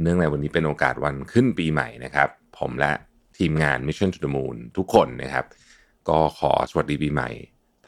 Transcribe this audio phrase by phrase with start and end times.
[0.00, 2.28] เนื่องในวันนี้เป็นโอกาสวันขึ้นปีใหม่นะครับ
[2.58, 2.92] ผมและ
[3.38, 5.44] ทีมงาน Mission to the Moon ทุกคนนะครับ
[6.08, 7.30] ก็ขอสวัสดีปีใหม่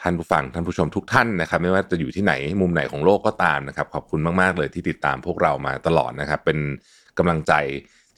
[0.02, 6.58] ท่านผู้ฟังท่านผู้ชมทุกท่านนะครับ ไม่ว่าจะอยู่ที่ไหนมุมไหนของโลกก็ตามนะครับ ขอบคุณมากๆเลยที่ติดตามพวกเรามาตลอดนะครับ เป็น
[7.18, 7.52] กำลังใจ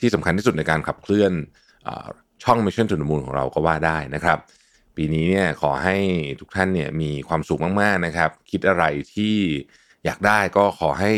[0.00, 1.32] ที่สำคัญที่สุดในการขับเคลื่อน
[1.86, 1.88] อ
[2.44, 4.38] ช่อง Mission to the Moon ของเราก็ว่าได้นะครับ
[4.96, 5.96] ปีนี้เนี่ยขอให้
[6.40, 9.34] ทุกท่านเนี่ยมีความสุขมากๆนะครับ คิดอะไรที่
[10.04, 11.12] อยากได้ก็ขอให้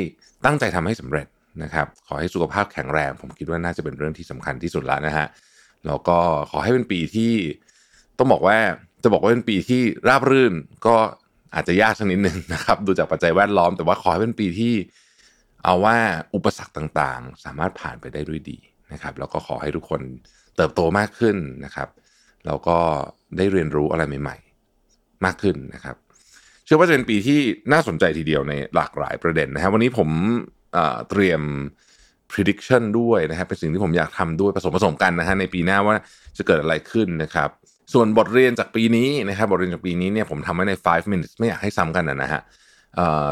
[0.45, 1.27] ตั้งใจทำให้สำเร็จ
[1.63, 5.27] นะครับขอให้สุขภาพแข็งแรง ผมคิดว่าน่าจะเป็นเรื่องที่สำคัญที่สุดแล้วนะฮะ
[5.87, 6.19] แล้วก็
[6.51, 7.33] ขอให้เป็นปีที่
[8.19, 8.59] ต้องบอกว่า
[9.03, 10.55] จะบอกว่าเป็นปีที่ราบรื่น
[10.87, 10.97] ก็
[11.55, 14.75] อาจจะยากสักนิดหนึ่งนะครับ ดูจากปัจจัยแวดล้อม แต่ว่าขอให้เป็นปีที่
[15.65, 15.97] เอาว่า
[16.35, 18.59] อุปสรรคต่างๆ สามารถผ่านไปได้ด้วยดี
[18.93, 20.01] นะครับ แล้วก็ขอให้ทุกคน
[20.57, 21.89] เติบโตมากขึ้นนะครับ
[22.47, 22.79] แล้วก็
[23.37, 24.37] ได้เรียนรู้อะไรใหม่
[24.81, 25.97] ๆ มากขึ้นนะครับ
[26.65, 27.41] เชื่อว่าจะเป็นปีที่
[27.73, 30.09] น่าสนใจทีเดียวในหลากหลายประเด็นนะครับวันนี้ผม
[31.11, 31.43] เตรียม
[32.33, 35.95] prediction ด้วยนะครับเป็นสิ่งที่ผมอยากทำด้วยผสมผสมกันนะฮะในปีหน้าว่า
[36.37, 37.49] จะเกิดอะไรขึ้นนะครับ
[37.93, 42.43] ส่วนบทเรียนจากปีนี้นะครับบทเรียนจากปีนี้เนี่ยผมทำไว้ใน 5 minutes ไม่อยากให้ซ้ำกันนะฮะ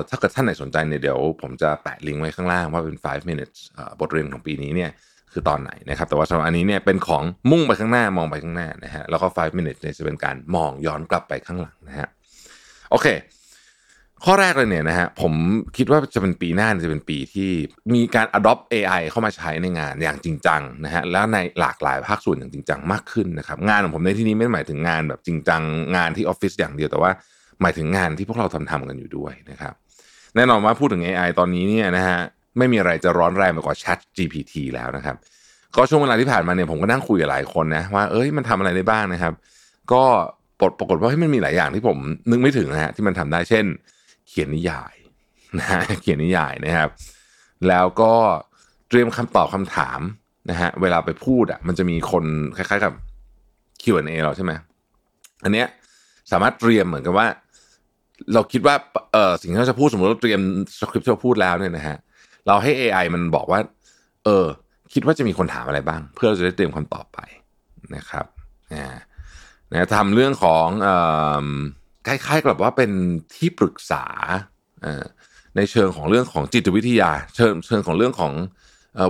[0.09, 3.59] ถ้าเกิดท่านไหนสนใจเนี่ยเดี๋ยวผมจะแปะลิงก์ไว้ข้างล่างว่าเป็น 5 minutes
[4.01, 4.91] บทเรียนของปีนี้เนี่ย
[5.33, 12.09] คือตอนไหนนะครับแต่ว่าสำหรับอันนี้เนี่ยเป็นของมุ่งไปข้างหน้ามองไปข้างหน้านะฮะแล้วก็ 5 minutes เนี่ยจะเป็นการมองย้อนกลับไปข้างหลังนะฮะ
[12.91, 13.07] โอเค
[14.25, 15.33] ข้อแรกเลยเนี่ยนะฮะผม
[15.77, 17.51] คิดว่าจะเป็นปีหน้าจะเป็นปีที่
[17.95, 25.63] มีการ adopt AI เข้ามาใช้ในงานอย่างจริงจังนะฮะแล้วในหลากหลายภาคส่วนอย่างจริงจังมากขึ้นนะครับงานของผมในที่นี้ไม่ได้หมายถึงงานแบบจริงจัง
[25.97, 27.11] งานที่ออฟฟิศอย่างเดียวแต่ว่า
[27.63, 29.75] หมายถึงงานที่พวกเราทำทำกันอยู่ด้วยนะครับ
[30.35, 32.19] แน่นอนว่าพูดถึง AI ตอนนี้เนี่ยนะฮะ
[32.59, 35.17] ไม่มีอะไรจะร้อนแรงไปกว่า Chat GPT แล้วนะครับ
[35.77, 39.33] ก็ช่วงเวลาที่ผ่านมาเนี่ยผมก็นั่งคุยกับหลายคนนะว่าเอ้ยมันทำอะไรได้บ้างนะครับ
[39.93, 40.03] ก็
[40.79, 41.99] ปรากฏว่าให้มันมีหลายอย่างที่ผม
[42.31, 43.65] นึกไม่ถึงนะฮะที่มันทำได้เช่น
[44.29, 44.95] เขียนนิยาย
[45.59, 46.91] นะฮะเขียนนิยายนะครับ
[47.69, 48.13] แล้วก็
[48.89, 50.01] เตรียมคำตอบคำถาม
[50.51, 52.25] นะฮะเวลาไปพูดอะมันจะมีคน
[52.57, 52.93] คล้ายๆกับ
[53.83, 54.53] Q&A เราใช่ไหม
[55.45, 55.67] อันเนี้ย
[56.31, 57.27] สามารถเตรียมเหมือนกับว่า
[58.35, 58.75] เราคิดว่า
[59.13, 60.41] เออสิ่งที่เราจะพูดสมมติเราเตรียม
[60.79, 61.97] สคริปต์ที่เราพูดแล้วเนี่ยนะฮะ
[62.47, 63.61] เราให้ AI มันบอกว่า
[64.25, 64.47] เออ
[64.95, 67.19] คิดว่าจะมีคนถามอะไรบ้าง เพื่อเราจะได้เตรียมคำตอบไป
[67.97, 68.27] นะครับ
[68.73, 68.87] อ่า
[69.73, 70.97] นะทำเรื่องของเอ่
[71.45, 71.47] อ
[72.07, 72.91] คล้ายๆกับว่าเป็น
[73.37, 74.05] ที่ปรึกษา
[75.57, 78.33] ในเชิงของเรื่องของจิตวิทยา เชิงเชิงของเรื่องของ
[78.95, 79.01] เอ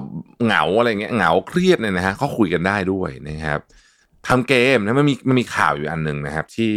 [0.45, 3.61] เหงาอะไรเงี้ยเหงาเครียดเนี่ยนะฮะเขาคุยกันได้ด้วยนะครับ
[4.27, 6.75] ทำเกมนะมันมีมันมีข่าวอยู่อันหนึ่งนะครับ ที่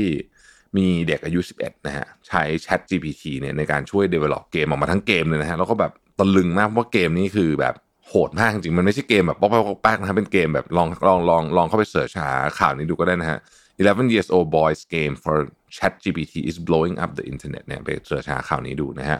[0.77, 7.75] มีเด็กอายุ 11 นะฮะใช้ Chat GPT เนี่ยในการช่วย develop เกมออกมาทั้งเกมเลยนะฮะแล้วก็แบบตะลึงมากเพราะว่าเกมนี้คือแบบ
[8.07, 13.39] โหดมากจริงมันไม่ใช่เกมแบบป๊อกป๊อกป๊อกนะเป็นเกมแบบลองลองลองลองเข้าไปเสิร์ชหาข่าวนี้ดูก็ได้นะฮะ
[13.79, 15.37] 11 years old boys game for
[15.75, 19.19] Chat GPT is blowing up the internet เนี่ยไปเสิร์ชาข่าวนี้ดูนะฮะ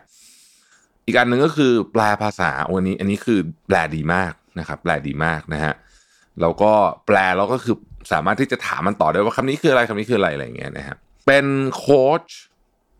[1.06, 5.74] อีกอันหนึ่งก็คือแปลภาษาวันนี้ อันนี้คือแปลดีมากนะครับแปลดีมากนะฮะ
[6.42, 6.72] แล้วก็
[7.08, 7.76] แปลแล้วก็คือ
[8.12, 10.96] สามารถที่จะถามมันต่อได้ว่าคำนี้คืออะไรคำนี้คืออะไรอะไรเงี้ยนะฮะ
[11.28, 11.46] เป็น
[11.78, 12.24] โค้ช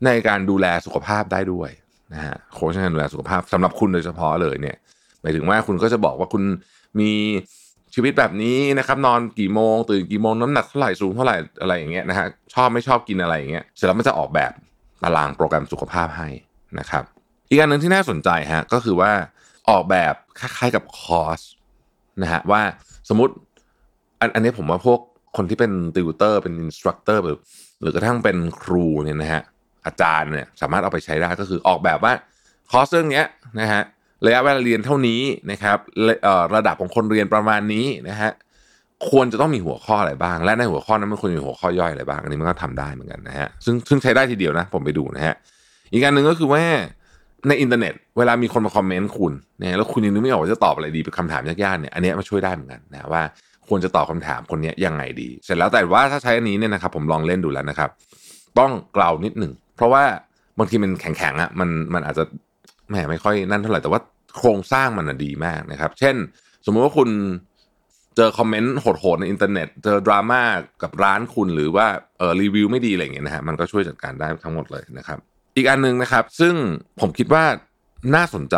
[0.06, 1.70] ในการดูแลสุขภาพได้ด้วย
[2.14, 4.76] นะฮะโค้ชในการดูแลสุขภาพสำหรับคุณโดยเฉพาะเลยเนี่ย
[5.20, 6.42] หมายถึงว่าคุณก็จะบอกว่าคุณ
[7.00, 7.12] มี
[7.94, 14.52] ชีวิตแบบนี้นะครับนอนกี่โมงตื่นกี่โมงน้ำหนักเท่าไหร่สูงเท่าไหร่อะไรอย่างเงี้ยนะฮะชอบไม่ชอบกินอะไรอย่างเงี้ยเสร็จแล้วมันจะออกแบบ
[15.02, 16.28] ตารางโปรแกรมสุขภาพให้
[16.78, 17.04] นะครับ
[17.48, 19.12] อีกอันหนึ่งที่น่าสนใจฮะก็คือว่า
[19.70, 21.40] ออกแบบคล้ายๆกับคอร์ส
[22.22, 22.62] นะฮะว่า
[23.08, 23.34] สมมติ
[24.20, 25.00] อันอันนี้ผมว่าพวก
[25.36, 27.38] คนที่เป็นติวเตอร์เป็น instructor หรือ
[27.80, 29.42] หรือกระทั่งเป็นครูเนี่ยนะฮะ
[29.86, 32.12] อาจารย์เนี่ยสามารถเอาไปใช้ได้ก็คือออกแบบว่า
[32.70, 33.26] คอร์สเรื่องเนี้ย
[33.60, 33.82] นะฮะ
[34.26, 35.78] ระยะเวลาเรียนเท่านี้นะครับ
[36.54, 38.30] ระดับของคนเรียนประมาณนี้นะฮะ
[39.10, 45.34] ควรจะต้องมีหัวข้ออะไรบ้าง และในหัวข้อนั้นมันควรมีหัวข้อย่อยอะไรบ้าง อันนี้มันก็ทำได้เหมือนกันนะฮะซึ่งซึ่งใช้ได้ทีเดียวนะ ผมไปดูนะฮะ
[45.92, 46.62] อีกอันหนึ่งก็คือว่า
[47.48, 53.22] ในอินเทอร์เน็ต เวลามีคนมา comment คุณเนี่ยแล้วคุณยังนึกไม่ออกว่าจะตอบอะไรดีเป็นคำถามยากๆเนี่ยอันนี้มาช่วยได้เหมือนกันนะว่า
[53.68, 57.90] ควรจะตอบคำถามคนนี้ยังไงดี เสร็จแล้วแต่ว่าถ้าใช้อันนี้เนี่ยนะครับผมลองเล่นดูแล้วนะครับ
[58.58, 60.02] ต้องกล่าวนิดหนึ่งเพราะว่า
[60.58, 62.24] บางทีมันแข็งๆอะมันมันอาจจะ
[62.90, 64.00] แหมไม่ค่อยนั่นเท่าไหร่แต่ว่า
[64.36, 66.16] โครงสร้างมันดีมากนะครับ เช่น
[66.66, 67.10] สมมุติว่าคุณ
[68.16, 70.42] เจอ comment โหดๆในอินเทอร์เน็ต เจอดราม่า
[70.82, 71.86] กับร้านคุณหรือว่า
[72.18, 75.18] เออรีวิวไม่ดีอะไรอย่างเงี้ยนะฮะมันก็ช่วยจัดการได้ทั้งหมดเลยนะครับ
[75.56, 76.54] อีกอันหนึ่งนะครับ ซึ่ง
[77.00, 77.44] ผมคิดว่า
[78.14, 78.56] น่าสนใจ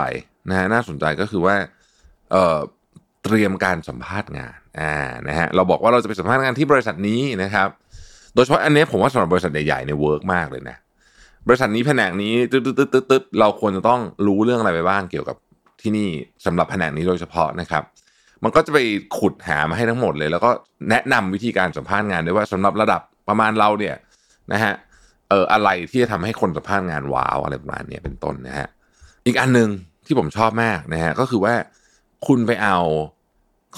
[0.51, 1.57] นะฮะน่าสนใจก็คือว่า
[2.33, 2.59] เออ
[3.25, 4.95] เตรียมการสัมภาษณ์งานอ่า
[5.29, 7.69] นะฮะเราบอกว่าเราจะไปสัมภาษณ์งานที่บริษัทนี้นะครับ
[8.35, 10.77] โดยเฉพาะอันนี้ผมว่าสำหรับบริษัทใหญ่ๆเนี่ย work มากเลยนะ
[11.47, 15.37] บริษัทนี้แผนกนี้ตึ๊ดตึ๊ดตึ๊ดตึ๊ดเราควรจะต้องรู้เรื่องอะไรไปบ้างเกี่ยวกับ
[15.83, 16.09] ที่นี่
[16.47, 17.83] สำหรับแผนกนี้โดยเฉพาะนะครับ
[18.45, 18.79] มันก็จะไป
[19.19, 20.51] ขุดหามาให้ทั้งหมดเลย แล้วก็
[20.91, 23.97] แนะนำวิธีการสัมภาษณ์งานด้วยว่าสำหรับระดับประมาณเราเนี่ย
[24.53, 24.73] นะฮะ
[25.29, 28.69] เอออะไรที่จะทำให้คนสัมภาษณ์งานว้าวอะไรประมาณนี้เป็นต้นนะฮะ
[29.27, 29.69] อีกอันหนึ่ง
[30.07, 31.55] ที่ผมชอบมากนะฮะก็คือว่า
[32.27, 32.77] คุณไปเอา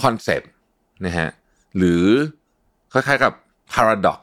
[0.03, 0.51] คอนเซปต์
[1.07, 1.29] นะฮะ
[1.77, 2.05] หรือ
[2.93, 3.33] คล้ายๆกับ
[3.73, 4.21] paradox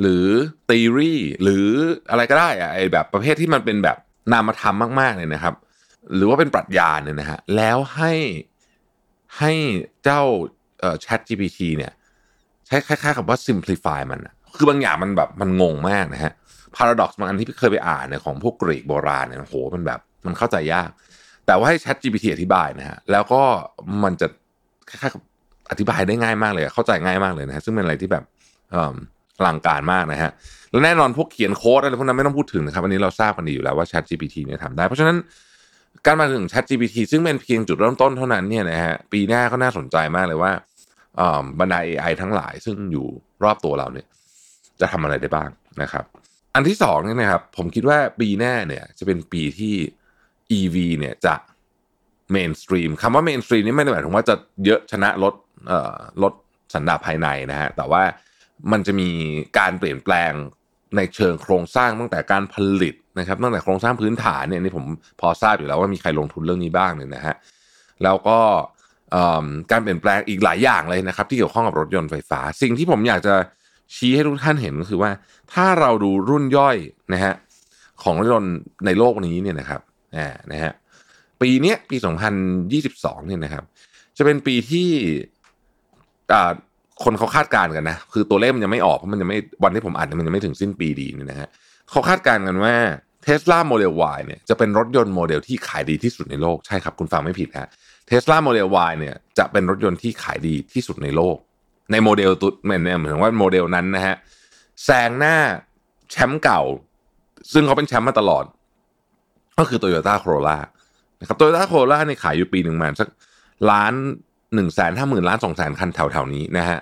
[0.00, 0.26] หรือ
[0.70, 1.66] theory หรือ
[2.10, 3.96] อะไรก็ได้อะไอแบบประเภทที่มันเป็นแบบ
[4.32, 5.54] นามธรรมมากๆเลยนะครับ
[6.14, 8.12] หรือว่าเป็นปรัชญาเนี่ยนะฮะแล้วให้
[9.38, 9.52] ให้
[10.04, 10.22] เจ้า
[10.80, 11.92] เอ่อ Chat GPT เนี่ย
[12.66, 14.20] ใช้คล้ายๆกับว่า simplify มัน
[14.56, 16.32] คือบางอย่างมันแบบมันงงมากนะฮะ
[16.76, 20.90] paradox บางอันที่เคยไปอ่านเนี่ยของพวกกรีกโบราณเนี่ยโหมันแบบมันเข้าใจยาก
[21.46, 23.42] แต่ว่าให้ Chat GPT อธิบายนะฮะแล้วก็
[24.04, 24.26] มันจะ
[24.88, 25.22] คล้ายๆกับ
[25.70, 28.24] อธิบายได้ง่ายมากเลยเข้าใจง่ายมากเลยนะฮะซึ่งเป็นอะไรที่แบบ
[28.72, 30.30] เอลังการมากนะฮะ
[30.70, 35.16] แล้วแน่นอนพวกเขียนโค้ดอะไรพวกนั้นไม่ต้องพูดถึงนะครับอันนี้เราทราบกันดีอยู่แล้วว่า Chat GPT เนี่ยทำได้ เพราะฉะนั้น
[36.06, 40.52] การมาถึง Chat GPT ซึ่งเป็นเพียงจุดเริ่มต้นเท่านั้นเนี่ยนะฮะปีหน้าก็น่าสนใจมากเลยว่า
[41.60, 43.06] บรรดา AI ทั้งหลายซึ่งอยู่
[43.44, 44.06] รอบตัวเราเนี่ย
[44.80, 45.48] จะทำอะไรได้บ้าง
[45.82, 46.04] นะครับ
[46.54, 49.74] อันที่สองเนี่ยนะครับ ผมคิดว่าปีหน้าเนี่ย จะเป็นปีที่
[50.58, 51.34] EV เนี่ยจะ
[52.30, 54.34] mainstream คำว่า mainstream นี่ไม่ได้หมายถึงว่าจะ
[54.64, 55.34] เยอะชนะรถ
[55.68, 56.32] เอ่อรถ
[56.74, 58.02] สันดาปภายในนะฮะแต่ว่า
[58.72, 59.08] มันจะมี
[59.58, 60.32] การเปลี่ยนแปลง
[60.96, 64.84] ในเชิงโครงสร้างตั้งแต่การผลิตนะครับตั้งแต่โครงสร้างพื้นฐานเนี่ยนี่ผม
[65.20, 67.36] พอทราบอยู่แล้วว่ามีใครลงทุนเรื่องนี้บ้างเนี่ยนะฮะ
[68.04, 68.38] แล้วก็
[69.70, 73.34] การเปลี่ยนแปลงอีกหลายอย่างเลยนะครับ ที่เกี่ยวข้องกับรถยนต์ไฟฟ้า สิ่งที่ผมอยากจะ
[73.94, 75.10] ชี้ให้ทุกท่านเห็นก็คือว่า
[75.52, 76.76] ถ้าเราดูรุ่นย่อย
[77.12, 77.34] นะฮะ
[78.02, 78.54] ของรถยนต์
[78.86, 79.80] ในโลกนี้เนี่ยนะครับ
[80.16, 80.72] อ่านะฮะ
[81.40, 81.96] ปีนี้ยปี
[82.62, 83.64] 2022เนี่ยนะครับ
[84.16, 84.88] จะเป็นปีที่
[86.32, 86.52] อ่า
[87.04, 91.48] คนเขาคาดการณ์กันนะ คือตัวเลขมันยังไม่ออกเพราะมันยังไม่วันที่ผมอ่านมันยังไม่ถึงสิ้นปีดีเนี่ยนะฮะ
[91.90, 92.74] เขาคาดการณ์กันว่า
[93.26, 97.68] Tesla Model Y เนี่ยจะเป็นรถยนต์โมเดลที่ขายดีที่สุดในโลกใช่ครับ คุณฟังไม่ผิดฮะ
[98.10, 101.36] Tesla Model Y เนี่ยจะเป็นรถยนต์ที่ขายดีที่สุดในโลก
[101.92, 104.16] ในโมเดลตุเหมือนเหมือนว่าโมเดลนั้นนะฮะ
[104.84, 105.36] แซงหน้า
[106.10, 106.62] แชมป์เก่า
[107.52, 108.44] ซึ่งเขาเป็นแชมป์มาตลอด
[109.58, 110.58] ก็คือ Toyota Corolla
[111.20, 113.08] นะครับ Toyota Corolla เนี่ยขายอยู่ปีหนึ่งมาสัก
[113.70, 113.92] ล้าน
[114.54, 116.78] หนึ่งแสนห้าหมื่นล้านสองแสนคันแถวๆนี้นะฮะ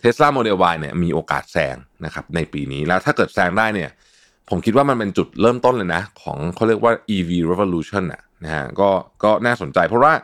[0.00, 3.90] เทสลาโมเดล Y เนี่ยมีโอกาสแซงนะครับในปีนี้แล้วถ้าเกิดแซงได้เนี่ย
[4.48, 8.90] ผมคิดว่ามันเป็นจุดเริ่มต้นเลยนะ ของเขาเรียกว่า EV revolution อะนะฮะก็
[9.24, 10.14] ก็น่าสนใจ เพราะว่า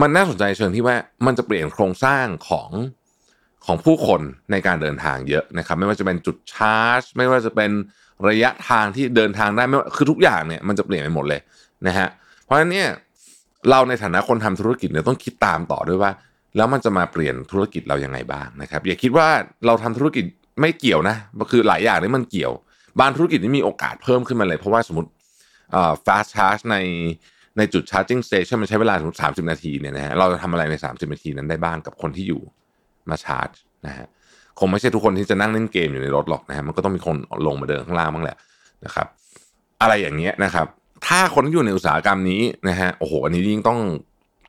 [0.00, 0.96] มันน่าสนใจเชิงที่ว่า
[1.26, 2.70] มันจะเปลี่ยนโครงสร้างของ
[3.66, 7.70] ของผู้คนในการเดินทางเยอะนะครับ ไม่ว่าจะเป็นจุดชาร์จ ไม่ว่าจะเป็น
[8.28, 11.40] ระยะทางที่เดินทางได้ไม่ว่าคือทุกอย่างเนี่ยมันจะเปลี่ยนไปหมดเลย
[11.86, 12.08] นะฮะ
[12.44, 12.88] เพราะฉะนั้นเนี่ย
[13.70, 16.12] เราในฐานะคนทำธุรกิจเนี่ยต้องคิดตามต่อด้วยว่า
[16.56, 19.28] แล้วมันจะมาเปลี่ยนธุรกิจเรายังไงบ้างนะครับอย่าคิดว่า
[19.66, 20.24] เราทำธุรกิจ
[20.60, 21.16] ไม่เกี่ยวนะ
[21.50, 22.52] คือหลายอย่างนี่มันเกี่ยว
[23.00, 25.10] บางธุรกิจนี่มีโอกาสเพิ่มขึ้นมาเลย เพราะว่าสมมติ
[25.72, 26.76] เอ่อ fast charge ใน
[27.56, 32.42] ในจุด charging station มันใช้เวลาสมมติสามสิบนาทีเนี่ยนะฮะเราจะทำอะไรใน30นาทีนั้นได้บ้างกับคนที่อยู่
[33.10, 33.50] มาชาร์จ
[33.86, 34.06] นะฮะ
[34.58, 38.36] คงไม่ใช่ทุกคนที่จะนั่งเล่นเกมอยู่ในรถหรอกนะฮะมันก็ต้องมีคนลงมาเดินข้างล่างบ้างแหละ
[38.84, 39.06] นะครับ
[39.82, 40.66] อะไรอย่างเงี้ยนะครับ
[41.06, 43.78] ถ้าคนที่อยู่ในอุตสาหกรรมนี้นะฮะโอ้โหอันนี้ยิ่งต้อง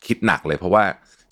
[0.08, 0.84] คิดหนักเลย เพราะว่า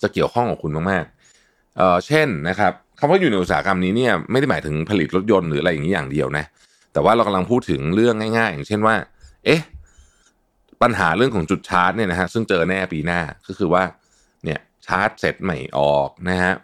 [0.02, 6.44] จะเกี่ยวข้องกับคุณมากๆเอ่อเช่นนะครับคำว่าอยู่ในอุตสาหกรรมนี้เนี่ยไม่ได้หมายถึงผลิตรถยนต์หรืออะไรอย่างนี้อย่างเดียวนะ
[6.92, 8.94] แต่ว่าเรากำลังพูดถึงเรื่องง่าย ๆ อย่างเช่นว่า
[9.44, 9.60] เอ๊ะ
[10.82, 13.82] ปัญหาเรื่องของจุดชาร์จเนี่ยนะฮะซึ่งเจอแน่ปีหน้าก็คือว่า
[14.44, 16.54] เนี่ยชาร์จเสร็จใหม่ออกนะฮะ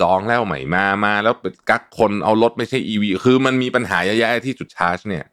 [0.00, 1.34] จองแล้วใหม่มามาแล้ว
[1.70, 5.24] กักคนเอารถไม่ใช่ EV คือมันมีปัญหาเยอะแยะที่จุดชาร์จเนี่ย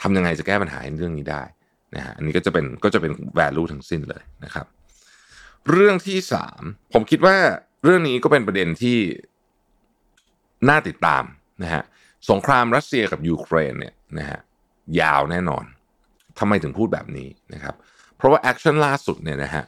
[0.00, 1.42] ทำยังไงจะแก้ปัญหาเรื่องนี้ได้
[1.94, 4.66] นะฮะอันนี้ก็จะเป็นก็จะเป็น value ทั้งสิ้นเลยนะครับ
[5.70, 6.62] เรื่องที่สาม
[6.94, 7.36] ผมคิดว่า
[7.84, 8.98] เรื่องนี้ก็เป็นประเด็นที่
[10.68, 11.24] น่าติดตาม
[11.62, 11.82] นะฮะ
[12.30, 14.40] สงครามรัสเซียกับยูเครนเนี่ยนะฮะ
[15.00, 15.64] ยาวแน่นอน
[16.38, 17.74] ทำไมถึงพูดแบบนี้นะครับ
[18.16, 19.64] เพราะว่า action ล่าสุดเนี่ยนะฮะ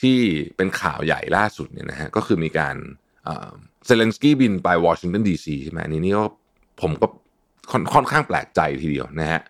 [0.00, 0.18] ที่
[0.56, 2.76] เป็นข่าวใหญ่ล่าสุดเนี่ยนะฮะก็คือมีการ
[3.86, 6.24] เซเลนสกี้บินไปวอชิงตันดีซีใช่ไหมอันนี้นี่ก็
[6.82, 7.06] ผมก็
[7.70, 9.40] ค่อนค่อนข้างแปลกใจทีเดียวนะฮะ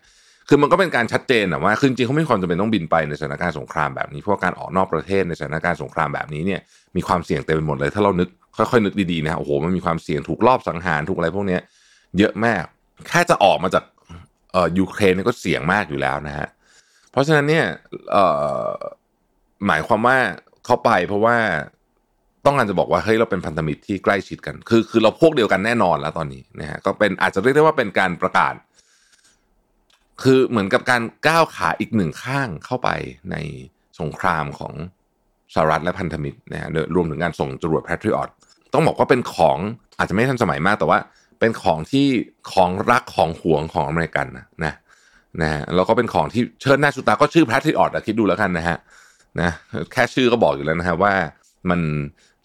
[0.49, 6.61] คือมันก็เป็นการชัดเจนนะว่าคือจริงเขาไม่มีความจำเป็นต้องบินไปในสถานการณ์สงครามแบบนี้เพราะว่าการออกนอกประเทศในสถานการณ์สงครามแบบนี้เนี่ย
[6.97, 11.61] มีความเสี่ยงเต็มไปหมดเลย ถ้าเรานึกค่อยๆนึกดีๆนะฮะโอ้โหมันมีความเสี่ยงถูกลอบสังหารถูกอะไรพวกเนี้ย
[12.19, 12.65] เยอะมาก
[13.09, 13.85] แค่จะออกมาจาก
[14.53, 16.49] เอ่อยูเครนนี่ก็เสี่ยงมากอยู่แล้วนะฮะ
[17.11, 17.65] เพราะฉะนั้นเนี่ย
[18.13, 18.25] เอ่
[18.65, 18.69] อ
[19.67, 20.17] หมายความว่า
[20.65, 21.37] เขาไปเพราะว่า
[22.45, 28.55] ต้องการจะบอกว่าเฮ้ยเราเป็นพันธมิตรที่ใกล้ชิดกัน คือคือเราพวกเดียวกันแน่นอนแล้วตอนนี้นะฮะก็เป็นอาจจะเรียกได้ว่าเป็นการประกาศ
[30.23, 32.89] คือเหมือนกับการก้าวขาอีกหนึ่งข้างเข้าไป
[33.31, 33.37] ใน
[34.01, 34.75] สงครามของ
[35.55, 38.29] สหรัฐและพันธมิตรนะฮะรวมถึงการส่งจรวด Patriot
[38.73, 39.59] ต้องบอกว่าเป็นของ
[39.99, 40.99] อาจจะไม่ทันสมัยมากแต่ว่า
[41.41, 42.07] เป็นของที่
[42.53, 44.75] ของรักของหวงของอเมริกันนะนะ
[45.43, 48.77] นะฮะแล้วก็เป็นของที่เชิดหน้าชูตาก็ชื่อ Patriot อะคิดดูแล้วกันนะฮะ
[49.41, 49.51] นะ
[49.93, 51.13] แค่ชื่อก็บอกอยู่แล้วนะฮะว่า
[51.71, 51.81] มัน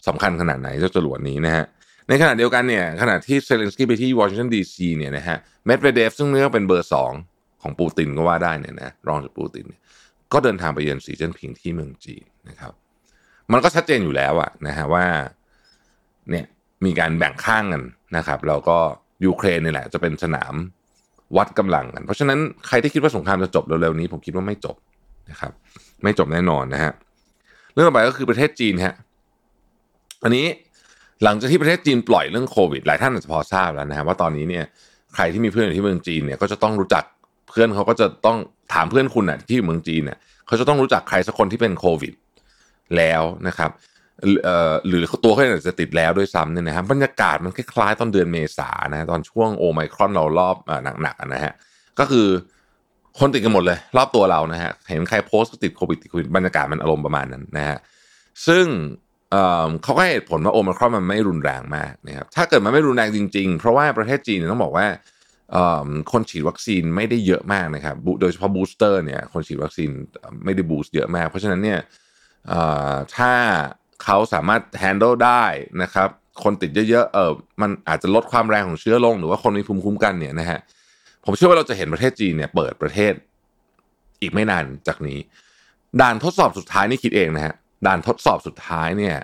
[0.07, 1.65] สำคัญขนาดไหนเจ้าจรวดนี้นะฮะ
[2.07, 7.11] ในขณะเดียวกันเนี่ยขณะที่เซเลนสกี้ไปที่วอชิงตันดีซีเนี่ยนะฮะเมดเวเดฟซึ่งเหมือนเป็นเบอร์สอง
[7.61, 9.81] ของปูตินก็ว่าได้เนี่ยนะรองจากปูตินเนี่ย
[10.33, 12.73] ก็เดินทางไปเยือนสีจิ้นผิงที่เมืองจีนนะครับ
[13.51, 15.05] มันก็ชัดเจนอยู่แล้วอะนะฮะว่า
[16.29, 16.45] เนี่ย
[16.85, 17.83] มีการแบ่งข้างกัน
[18.17, 18.77] นะครับแล้วก็
[19.25, 20.53] ยูเครนนี่แหละ จะเป็นสนาม
[21.37, 24.75] วัดกำลังกัน เพราะฉะนั้นใครที่คิดว่าสงครามจะจบเร็วๆนี้ ผมคิดว่าไม่จบ
[25.29, 25.51] นะครับ
[26.03, 26.91] ไม่จบแน่นอนนะฮะ
[27.73, 28.93] เรื่องต่อไปก็คือประเทศจีนฮะ
[30.23, 30.45] อันนี้
[31.23, 34.65] หลังจากที่ประเทศจีนปล่อยเรื่องโควิด หลายท่านอาจจะพอทราบแล้วนะฮะว่าตอนนี้เนี่ย
[35.15, 37.03] ใครที่มีเพื่อนอยู่ที่เมืองจีนเนี่ยก็จะต้องรู้จัก
[37.51, 38.37] เพื่อนเขาก็จะต้อง
[38.73, 40.17] ถามเพื่อนคุณอะที่อยู่เมืองจีนเนี่ย
[40.47, 42.13] เขาจะต้องรู้จักใครสักคนที่เป็นโควิด
[42.97, 43.71] แล้วนะครับ
[44.87, 50.55] หรือตัวเขาอาจจะติดแล้วด้วยซ้ำเนี่ยนะครับบรรยากาศมันคล้ายๆตอนเดือนเมษานะตอนช่วงโอไมครอนเรารอบ
[51.01, 51.53] หนักๆนะฮะ
[51.99, 52.27] ก็คือ
[53.19, 57.77] คนติดกันหมดเลย รอบตัวเรานะฮะเห็นใครโพสต์ก็ติดโควิดติดโควิดบรรยากาศมันอารมณ์ประมาณนั้นนะฮะ
[58.47, 58.65] ซึ่ง
[59.83, 64.85] เขาก็ให้ผลว่าโอมครอนมันไม่รุนแรงมากนะครับถ้าเกิดมันไม่รุนแรงจริง ๆ เพราะว่าประเทศจีนต้องบอกว่า
[66.11, 69.89] คนฉีดวัคซีนไม่ได้เยอะมากนะครับ โดยเฉพาะ booster เนี่ยคนฉีดวัคซีน
[70.43, 71.79] ไม่ได้ boost เยอะมาก เพราะฉะนั้นเนี่ย
[73.15, 73.31] ถ้า
[74.03, 75.43] เขาสามารถ handle ได้
[75.83, 76.09] นะครับ
[76.43, 77.31] คนติดเยอะๆเออ
[77.61, 80.59] มันอาจจะลดความแรงของเชื้อลง หรือว่าคนมีภูมิคุ้มกันเนี่ยนะฮะ
[81.25, 83.13] ผมเชื่อว่าเราจะเห็นประเทศจีนเนี่ยเปิดประเทศ
[84.21, 85.19] อีกไม่นานจากนี้
[86.01, 87.53] ด่านทดสอบสุดท้ายนี่คิดเองนะฮะ
[87.87, 89.15] ด่านทดสอบสุดท้ายเนี่ย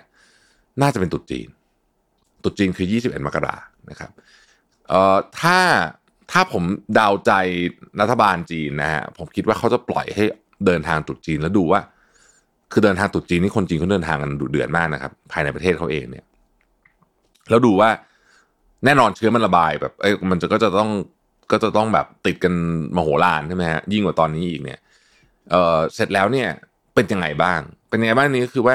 [0.82, 1.48] น่าจะเป็นตุดจีน
[2.44, 3.56] ตุดจีนคือ 21 มกรา
[3.90, 4.10] นะครับ
[4.88, 5.58] เอ่อถ้า
[6.30, 6.62] ถ้าผม
[6.94, 7.32] เดาใจ
[8.00, 10.24] รัฐบาลจีนนะฮะผมคิดว่าเขาจะปล่อยให้
[10.66, 11.80] เดินทางตุดจีนแล้วดูว่า
[12.72, 16.24] คือเดินทางตุดจีนนี่คนจีนเขาเดินทางกันดุเดือดมากนะครับ ภายในประเทศเขาเองเนี่ย
[17.50, 17.90] แล้วดูว่า
[18.84, 20.90] แน่นอนเชื้อมันระบายแบบเอ้ยมันจะก็จะต้อง
[21.52, 22.54] ก็จะต้องแบบติดกัน
[22.96, 24.80] มโหฬารใช่ไหมฮะยิ่งกว่าตอนนี้อีกเนี่ย
[25.50, 26.48] เออเสร็จแล้วเนี่ย
[26.94, 28.74] เป็นยังไงบ้าง เป็นยังไงบ้างนี้ก็คือว่า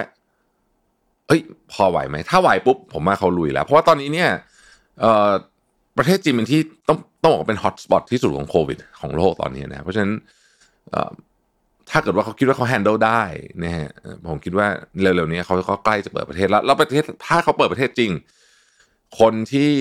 [1.28, 1.42] เอ้ย
[1.72, 4.30] พอไหวไหมถ้าไหวปุ๊บผมว่าเขาลุยแล้ว เพราะว่าตอนนี้เนี่ย
[5.02, 5.30] เออ
[5.98, 10.14] ประเทศจีนเป็นที่ต้องต้องบอกเป็นฮอตสปอตที่สุดของโควิด ของโลกตอนนี้นะเพราะฉะนั้น
[11.90, 13.24] ถ้าเกิดว่าเขาคิดว่าเขา handle ได้
[13.64, 13.90] นะฮะ
[14.28, 14.68] ผมคิดว่า
[15.02, 18.12] เร็วๆนี้เขาก็ใกล้จะเปิดประเทศแล้วแล้วประเทศถ้าเขาเปิดประเทศจริง
[19.20, 19.72] คนที่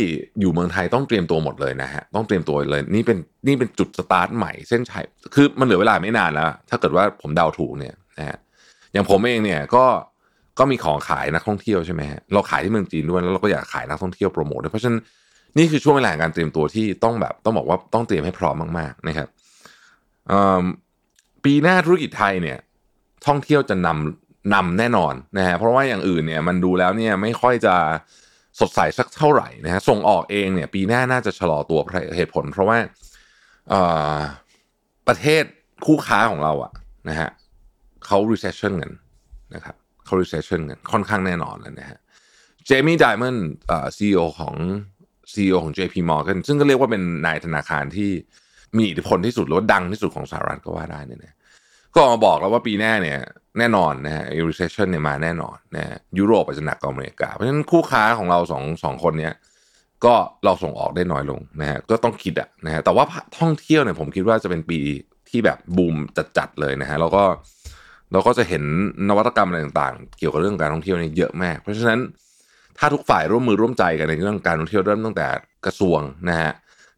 [0.41, 5.05] อยู่เมืองไทยต้องเตรียมตัวหมดเลยนะฮะต้องเตรียมตัวเลย นี่เป็นนี่เป็นจุดสตาร์ทใหม่เส้นชัย
[5.35, 8.39] คือมันเหลือเวลาไม่นานแล้ว ถ้าเกิดว่าผมเดาถูกเนี่ยนะฮะ
[8.93, 9.85] อย่างผมเองเนี่ยก็
[10.59, 14.99] ก็มีของขายนักท่องเที่ยวใช่ไหมฮะเราขายที่เมืองจีนด้วยแล้วเราก็อยากขายนักท่องเที่ยวโปรโมทด้วยเพราะฉะนั้น
[15.59, 19.29] นี่คือช่วงเวลาการเตรียมตัวที่ต้องแบบต้องบอกว่าต้องเตรียมให้พร้อมมากๆนะครับ
[21.45, 22.59] ปีหน้าธุรกิจไทยเนี่ย
[23.27, 27.75] ท่องเที่ยวจะนำนำแน่นอนนะฮะเพราะว่าอย่างอื่นเนี่ยมันดูแล้วเนี่ยไม่ค่อยจะ
[28.61, 31.81] สดใสสักเท่าไหร่นะฮะส่งออกเองเนี่ย ปีหน้าน่าจะชะลอตัว
[32.17, 32.79] เหตุผล เพราะว่า
[35.09, 35.45] ประเทศ
[35.87, 36.73] คู่ค้าของเราอะ
[37.09, 37.31] นะฮะ
[38.07, 38.93] เขา recession กัน
[39.55, 41.99] นะครับเขา recession กันค่อนข้างแน่นอนเลยนะฮะ
[42.67, 43.47] เจมี่ไดมอนด์
[43.97, 44.55] ซีอีโอของ
[45.33, 48.11] CEO ของ JP Morgan ซึ่งก็เรียกว่าเป็นนายธนาคารที่
[48.77, 51.35] มีอิทธิพลที่สุดหรือว่าดังที่สุดของสหรัฐก็ว่าได้เนี่ยนะ
[51.95, 53.19] ก็ออกมาบอกแล้วว่าปีหน้าเนี่ย
[53.59, 59.35] แน่นอนนะฮะ recession เนี่ยมาแน่นอนนะยุโรปอาจจะหนักกว่าอเมริกา เพราะฉะนั้นคู่ค้าของเราสองสองคนเนี้ย
[60.05, 60.15] ก็
[60.45, 63.05] เราส่งออกได้น้อยลงนะฮะก็ต้องคิดอะนะฮะแต่ว่า
[63.39, 64.81] ท่องเที่ยวเนี่ยผมคิดว่าจะเป็นปี
[65.31, 65.97] ที่แบบบูม
[66.37, 67.25] จัดๆเลยนะฮะแล้วก็
[68.13, 68.65] เราก็จะเห็น
[69.09, 72.01] นวัตกรรมอะไรต่างๆ เกี่ยวกับเรื่องการท่องเที่ยวเนี่ยเยอะมาก เพราะฉะนั้น
[72.79, 75.27] ถ้าทุกฝ่ายร่วมมือร่วมใจกันในเรื่องการท่องเที่ยวเริ่มตั้งแต่
[75.65, 76.53] กระทรวงนะฮะ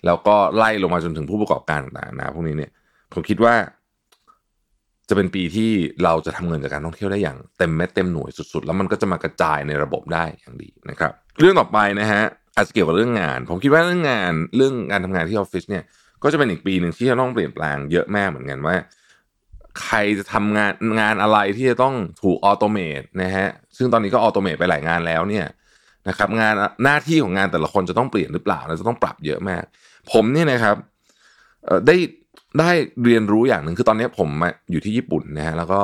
[0.07, 2.71] แล้วก็ไล่ลงมาจนถึงผู้ประกอบการต่างๆนะพวกนี้เนี่ย
[3.12, 3.54] ผมคิดว่า
[5.09, 5.71] จะเป็นปีที่
[6.04, 12.23] เราจะทำเงินจากการท่องเที่ยวได้อย่างเต็มเม็ดเต็มหน่วยสุดๆ แล้วมันก็จะมากระจายในระบบได้อย่างดีนะครับ เรื่องต่อไปนะฮะ
[12.57, 15.85] อาจจะเกี่ยวกับเรื่องงาน ผมคิดว่าเรื่องงานเรื่องการทำงานที่ออฟฟิศเนี่ย
[16.23, 18.76] ก็จะเป็นอีกปีหนึ่งที่จะต้องเปลี่ยนแปลงเยอะแมากเหมือนกันว่า
[19.83, 25.47] ใครจะทำงานงานอะไรที่จะต้องถูกออโตเมตนะฮะซึ่งตอนนี้ก็ automate ไปหลายงานแล้วเนี่ย
[26.09, 29.63] นะครับงานหน้าที่ของงานแต่ละคนจะต้องเปลี่ยนหรือเปล่าเราจะต้องปรับเยอะมาก
[30.13, 30.77] ผมเนี่ยนะครับ
[31.87, 31.97] ได้
[32.61, 32.71] ได้
[33.05, 34.29] เรียนรู้อย่างหนึ่งคือตอนนี้ผม
[34.71, 35.81] อยู่ที่ญี่ปุ่นนะฮะแล้วก็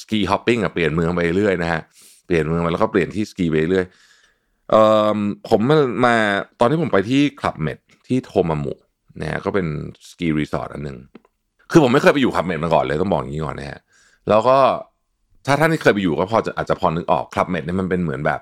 [0.00, 1.80] ski hopping อะเปลี่ยนเมืองไปเรื่อยนะฮะ
[2.26, 3.86] เปลี่ยนเมืองไปแล้วก็เปลี่ยนที่สกีไปเรื่อย
[4.70, 4.82] เอ่
[5.16, 5.60] อผม
[6.04, 6.16] มา
[6.60, 7.78] ตอนที่ผมไปที่ Club Med
[8.08, 8.72] ที่โทมามุ
[9.20, 9.66] นะฮะก็เป็น
[10.10, 10.98] ski resort อันหนึ่ง
[11.70, 13.80] คือผมไม่เคยไปอยู่ Club Med มาก่อนเลยต้องบอกอย่างนี้ก่อนนะฮะ
[14.28, 14.58] แล้วก็
[15.46, 18.40] ถ้าท่านที่เคยไปอยู่ก็พอจะอาจจะพอนึกออกคลับเมดเนี่ยมันเป็นเหมือนแบบ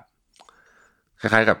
[1.21, 1.57] คล้ายๆกับ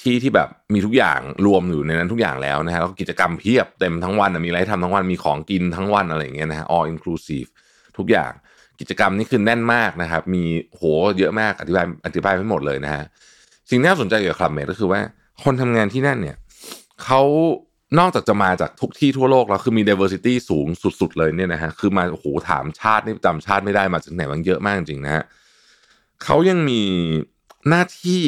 [0.00, 7.48] ที่ที่แบบมีทุกอย่างรวมอยู่ในนั้นทุกอย่างแล้วนะฮะแล้วกิจกรรมเพียบเต็มทั้งวันมีอะไรทำทั้งวันมีของกินทั้งวันอะไรอย่างเงี้ยนะฮะ all inclusive
[7.98, 8.32] ทุกอย่าง
[8.80, 10.82] กิจกรรมนี่คือแน่นมากนะครับ มีโห
[11.18, 13.04] เยอะมากอธิบายอธิบายไม่หมดเลยนะฮะ
[13.70, 15.00] สิ่งที่น่าสนใจเกี่ยวกับคลับเมดก็คือว่า
[15.44, 16.36] คนทำงานที่นั่นเนี่ย
[17.04, 17.22] เขา
[17.98, 20.66] นอกจากจะมาจากทุกที่ทั่วโลกแล้วคือมี diversity สูง
[21.00, 25.24] สุด ๆ เลยเนี่ยนะฮะคือมาโอ้โหถามชาตินี่จำชาติไม่ได้มาจากไหนมันเยอะมากจริงนะฮะ
[26.24, 26.82] เขายังมี
[27.68, 28.22] หน้าที่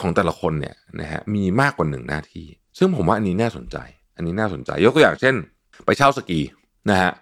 [0.00, 2.46] ของแต่ละคนเนี่ยนะฮะมีมากกว่าหนึ่งหน้าที่
[2.78, 3.76] ซึ่งผมว่าอันนี้น่าสนใจ
[4.16, 5.34] อันนี้น่าสนใจ ยกตัวอย่างเช่น
[5.84, 6.40] ไปเช่าสกี
[6.90, 7.12] นะฮะ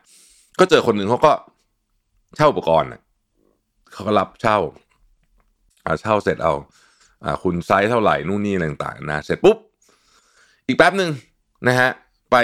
[0.58, 1.32] ก็เจอคนหนึ่งเขาก็
[2.36, 2.88] เช่าอุปกรณ์
[3.92, 4.56] เขาก็รับเช่า
[6.02, 6.54] เช่าเสร็จเอา
[7.42, 9.56] คุณไซส์เท่าไหร่นู่นนี่อะไรต่างๆนะเสร็จปุ๊บ
[10.66, 11.10] อีกแป๊บหนึ่ง
[11.68, 11.88] นะฮะ
[12.30, 12.36] ไป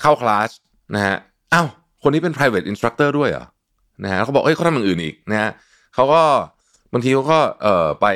[0.00, 0.50] เข้าคลาส
[0.94, 1.16] นะฮะ
[1.52, 1.68] อ้าว
[2.02, 3.46] คนนี้เป็น private instructor ด้วยเหรอ
[4.04, 5.50] นะฮะเขาบอกเอ้ยเขาทำอย่างอื่นอีกนะฮะ
[5.94, 6.22] เขาก็
[6.94, 8.06] บางทีเขาก็เอ่อไป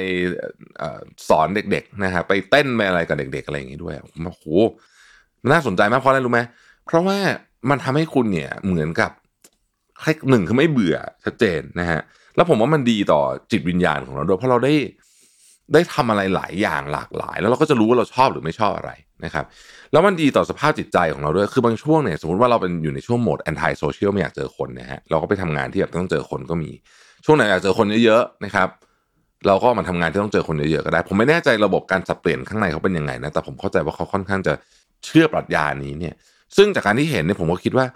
[0.81, 0.83] อ
[1.29, 3.95] สอนเด็กๆนะฮะไปเต้นไปอะไรกับเด็ก ๆ อะไรอย่างงี้ด้วย
[4.25, 4.45] โอ้โห
[5.43, 6.41] มันน่าสนใจมากเพราะอะไรรู้ไหม
[6.87, 7.19] เพราะว่า
[7.71, 9.11] มันทำให้คุณเนี่ยเหมือนกับ
[10.31, 12.01] หนึ่งคือไม่เบื่อชัดเจนนะฮะ
[12.37, 14.75] แล้วผมว่ามันดีต่อจิตวิญญาณของเราด้วยเพราะเราได้
[15.75, 18.91] ได้ทำอะไรหลายอย่างหลากหลาย แล้วเราก็จะรู้ว่าเราชอบหรือไม่ชอบอะไร
[19.25, 19.45] นะครับ
[19.93, 26.71] แล้วมันดีต่อสภาพจิตใจของเราด้วยคือบางช่วงเนี่ยสมมติว่าเราเป็นอยู่ในช่วงโหมดแอนตี้โซเชียลไม่อยากเจอคนนะฮะเราก็ไปทำงานที่แบบต้องเจอคนก็มี
[27.25, 28.69] ช่วงไหนอยากเจอคนเยอะๆนะครับ
[29.47, 34.53] เราก็มาทำงานที่ต้องเจอคนเยอะๆก็ได้ ผมไม่แน่ใจระบบการสับเปลี่ยนข้างในเขาเป็นยังไงนะแต่ผมเข้าใจว่าเขาค่อนข้างจะ
[35.05, 36.15] เชื่อปรัชญานี้เนี่ย
[36.57, 37.87] ซึ่งจากการที่เห็นเนี่ยผมก็คิดว่า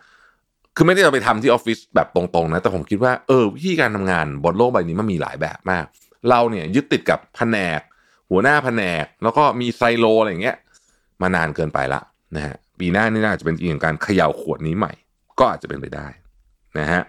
[0.76, 5.84] คือไม่ได้เราไปทำที่ออฟฟิศแบบตรงๆนะแต่ผมคิดว่าเออวิธีการทำงานบนโลกใบนี้มันมีหลายแบบมาก
[6.30, 7.80] เราเนี่ยยึดติดกับแผนก
[8.30, 10.56] หัวหน้าแผนก แล้วก็มีไซโลอะไรอย่างเงี้ย
[11.22, 12.00] มานานเกินไปละ
[12.36, 14.92] นะฮะปีหน้านี่น่าจะเป็นอีกการเขย่าขวดนี้ใหม่
[15.38, 16.06] ก็อาจจะเป็นไปได้
[16.78, 17.02] นะฮะ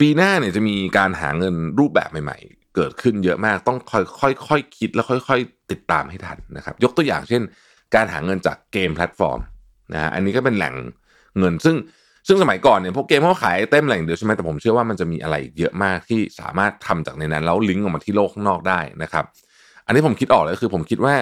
[0.00, 7.42] ปีหน้าเนี่ยจะมีการหาเงินรูปแบบใหม่ ๆ เกิดขึ้นเยอะมากต้องค่อยค่อยค่อยคิดแล้วค่อย ๆ ติดตามให้ทันนะครับ ยกตัวอย่างเช่น
[7.94, 9.40] การหาเงินจากเกมแพลตฟอร์ม
[9.94, 10.74] นะฮะอันนี้ก็เป็นแหล่ง
[11.38, 11.76] เงินซึ่ง
[12.28, 19.24] ซึ่งสมัยก่อนเนี่ยพวกเกมเขาขายเต็มแหล่งเดียวใช่ไหมแต่ผมเชื่อว่ามันจะมีอะไรเยอะมากที่สามารถทำจากในนั้นแล้วลิงก์ออกมาที่โลกข้างนอกได้นะครับ
[19.86, 21.14] อันนี้ผมคิดออกเลยคือผมคิดว่า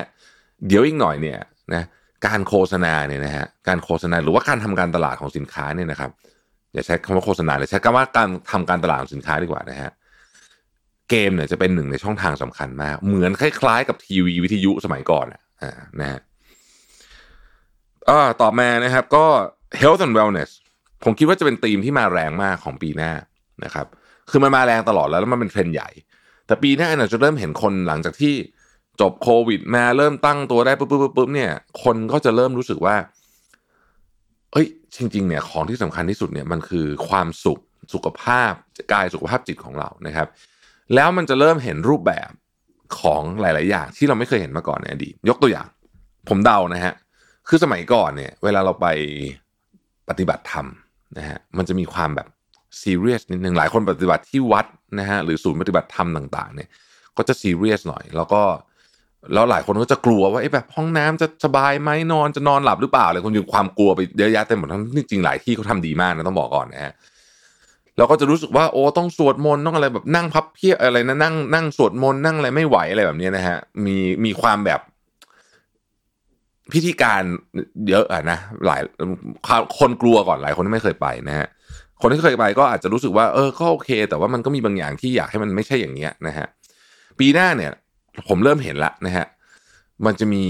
[0.66, 1.38] เดี๋ยวอีกหน่อยเนี่ย
[1.74, 1.84] นะ
[2.26, 6.10] การโฆษณาเนี่ยนะฮะการโฆษณาหรือว่าการทำการตลาดของสินค้าเนี่ยนะครับ
[6.72, 9.90] อย่าใช้คำว่าโฆษณาเลยใช้คำว่าการทำการตลาดสินค้าดีกว่านะฮะ
[11.10, 15.42] เกมเนี่ยจะเป็นหนึ่งในช่องทางสำคัญมาก เหมือนคล้ายๆ กับทีวีวิทยุสมัยก่อนอะ
[16.00, 16.20] นะฮะ
[18.08, 19.24] อ่าต่อมานะครับ ก็
[19.80, 20.50] health and wellness
[21.04, 23.12] ผมคิดว่าจะเป็นธีมที่มาแรงมากของปีหน้า
[23.64, 23.86] นะครับ
[24.30, 25.88] คือมันมาแรงตลอดแล้วแล้วมันเป็นเทรนด์ใหญ่
[26.46, 28.34] แต่ปีหน้าเนี่ยจะเริ่มเห็นคนหลังจากที่
[29.00, 31.50] จบโควิดมาเริ่มตั้งตัวได้ปุ๊บปุ๊บปุ๊บเนี่ย
[31.82, 32.96] คนก็จะเริ่มรู้สึกว่า
[34.56, 37.60] เอ้ยจริงๆเนี่ยของที่สำคัญที่สุดเนี่ยมันคือความสุข
[37.94, 38.52] สุขภาพ
[38.92, 40.28] กายสุขภาพจิตของเรานะครับ
[40.94, 42.30] แล้วมันจะเริ่มเห็นรูปแบบ
[43.00, 45.66] ของหลาย ๆ อย่างที่เราไม่เคยเห็นมาก่อนในอดีตยกตัวอย่าง
[46.28, 46.94] ผมเดานะฮะ
[47.48, 48.86] คือสมัยก่อนเนี่ย เวลาเราไป
[50.08, 50.66] ปฏิบัติธรรม
[51.18, 52.28] นะฮะมันจะมีความแบบ
[52.80, 54.66] ซีเรียสนิดหนึ่งหลายคนปฏิบัติที่วัด
[55.00, 56.68] นะฮะหรือศูนย์ปฏิบัติธรรมต่าง ๆ เนี่ย
[57.16, 58.42] ก็จะซีเรียสหน่อย แล้วก็
[59.32, 66.92] แล้วหลายคนก็จะกลัวว่าไอ้แบบห้องน้ำจะสบายไหมนอนจะนอนหลับหรือเปล่าอะไรคนอยู่ความกลัวไปเยอะแยะเต็มหมดทั้งจริงหลายที่เขาทาดีมากนะต้องบอกก่อนนะฮะ
[67.98, 74.80] เราก็จะรู้สึกว่าโอ้ต้องสวดมนต์ต้องอะไรแบบนั่งพับเพียอะไรนะนั่งนั่งสวดมนต์นั่งอะไรไม่ไหวอะไรแบบนี้นะฮะมีมีความแบบ
[76.72, 77.22] พิธีการ
[77.88, 78.82] เยอะอะนะหลาย
[79.78, 81.46] คนกลัวก่อนหลายคนที่ไม่เคยไปนะฮะ
[82.00, 86.46] คนที่เคยไปก็อาจจะรู้สึกว่าเออก็โอเค แต่ว่ามันก็มีบางอย่างที่อยากให้มันไม่ใช่อย่างเงี้ยนะฮะ
[87.18, 87.72] ปีหน้าเนี่ย
[88.28, 89.26] ผมเริ่มเห็นละนะฮะ
[90.06, 90.44] มันจะมี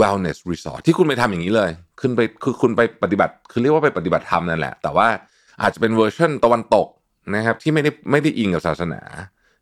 [0.00, 5.08] wellness resort ที่คุณไปทำอย่างนี้เลย ขึ้นไปคือคุณไปปฏิบัติ คือเรียกว่าไปปฏิบัติธรรมนั่นแหละ แต่ว่า
[5.62, 6.88] อาจจะเป็นเวอร์ชันตะวันตก
[7.34, 9.00] นะครับที่ไม่ได้ไม่ได้อิงกับศาสนา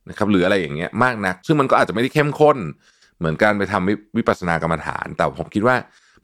[0.09, 2.59] นะครับหรืออะไรอย่างเงี้ยมากนัก ซึ่งมันก็อาจจะไม่ได้เข้มข้น
[3.19, 5.77] เหมือนการไปทำวิปัสสนากรรมฐาน แต่ผมคิดว่า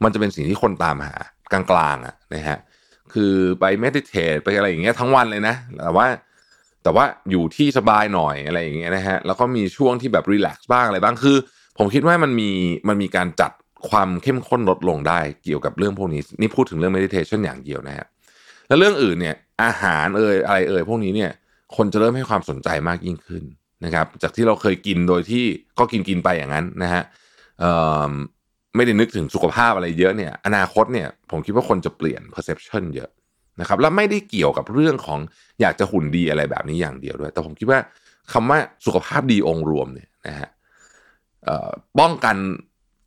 [0.03, 1.15] มันจะเป็นสิ่งที่คนตามหา
[1.53, 1.63] กลา
[1.95, 2.59] งๆอะนะฮะ
[3.13, 6.07] คือไปเมดิเทตไปอะไรอย่างเงี้ยทั้งวันเลยนะแต่ว่า
[6.83, 11.37] แต่ว่าอยู่ที่สบายหน่อยอะไรอย่างเงี้ยนะฮะแล้วก็มีช่วงที่แบบรีแลกซ์บ้างอะไรบ้างคือ
[11.79, 12.51] ผมคิดว่ามันมี
[12.89, 13.53] มันมีการจัด
[13.91, 18.07] ความเข้มข้นลดลงได้เกี่ยวกับเรื่องพวกนี้นี่พูดถึงเรื่อง meditation อย่างเดียวนะฮะ
[18.69, 21.31] แล้วเรื่องอื่นเนี่ยอาหารเอ่ยอะไรเอ่ยพวกนี้เนี่ย
[21.77, 23.45] คนจะเริ่มให้ความสนใจมากยิ่งขึ้น
[23.85, 25.45] นะครับ จากที่เราเคยกินโดยที่
[25.79, 27.03] ก็กินกินไปอย่างนั้นนะฮะ
[28.77, 33.11] ไม่ได้นึกถึงสุขภาพอะไรเยอะเนี่ย อนาคตเนี่ยผมคิดว่าคนจะเปลี่ยน perception เยอะ
[33.61, 35.19] นะครับแล้วไม่ได้เกี่ยวกับเรื่องของ
[35.61, 37.79] อยากจะหุ่นดีอะไรแบบนี้อย่างเดียวด้วย แต่ผมคิดว่า
[38.33, 40.49] คำว่าสุขภาพดีองค์รวมเนี่ยนะฮะ
[42.01, 42.37] ป้องกัน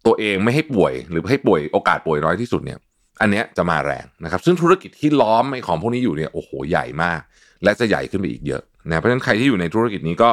[0.06, 2.80] ตัวเองไม่ให้ป่วย หรือให้ป่วยโอกาสป่วยน้อยที่สุดเนี่ย
[3.22, 7.20] อันเนี้ยจะมาแรงนะครับ ซึ่งธุรกิจที่ล้อมไอ้ของพวกนี้อยู่เนี่ยโอ้โหใหญ่มาก
[7.64, 10.30] และจะใหญ่ขึ้นไปอีกเยอะนะเพราะฉะนั้นใครที่อยู่ในธุรกิจนี้ก็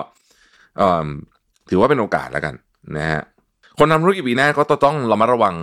[1.71, 2.55] ถือว่าเป็นโอกาสแล้วกัน
[2.97, 3.21] นะฮะ
[3.83, 5.55] คนทำธุรกิจปีหน้าก็ต้องระมัดระวัง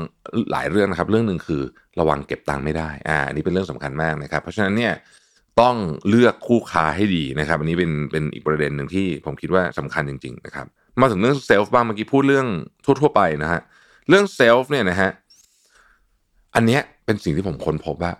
[0.51, 1.61] หลายเรื่องนะครับ เรื่องหนึ่งคือ
[1.99, 4.93] ระวังเก็บตังค์ไม่ได้อ่าอันนี้เป็นเรื่องสำคัญมากนะครับ เพราะฉะนั้นเนี่ย
[5.61, 5.75] ต้อง
[6.09, 10.65] เลือกคู่ค้าให้ดีนะครับ อันนี้เป็นเป็นอีกประเด็นหนึ่งที่ผมคิดว่าสำคัญจริง ๆ นะครับ
[10.99, 12.47] มาถึงเรื่องเซลฟ์บ้างเมื่อกี้พูดเรื่อง
[12.85, 13.61] ทั่ว ๆ ไปนะฮะ
[14.09, 15.09] เรื่องเซลฟ์เนี่ยนะฮะ
[16.55, 18.11] อันเนี้ยเป็นสิ่งที่ผมค้นพบว่า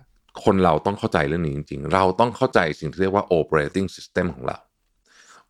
[0.44, 4.58] คนเราต้องเข้าใจเรื่องนี้จริง ๆ เราต้องเข้าใจสิ่งที่เรียกว่า operating system ของเรา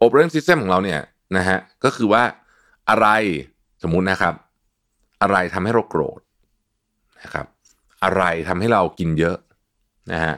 [0.04, 1.00] operating system ของเราเนี่ย
[1.38, 2.24] นะฮะก็คือว่า
[2.90, 3.08] อะไร
[3.84, 4.34] สมมุตินะครับ
[5.22, 6.20] อะไรทำให้เราโกรธ
[7.22, 7.46] นะครับ
[8.04, 9.38] อะไรทำให้เรากินเยอะ
[10.12, 10.36] นะฮะ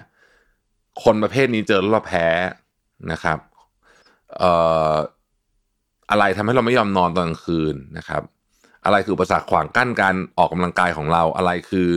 [1.04, 2.28] คนประเภทนี้เจอแล้วเราแพ้
[3.12, 3.39] นะครับ
[4.38, 4.52] เอ่
[4.91, 4.95] อ
[6.12, 8.23] อะไรทำให้เราไม่ยอมนอนตอนกลางคืนนะครับ
[8.86, 11.89] อะไรคืออุปสรรคขวางกั้นการออกกำลังกายของเราอะไรคือ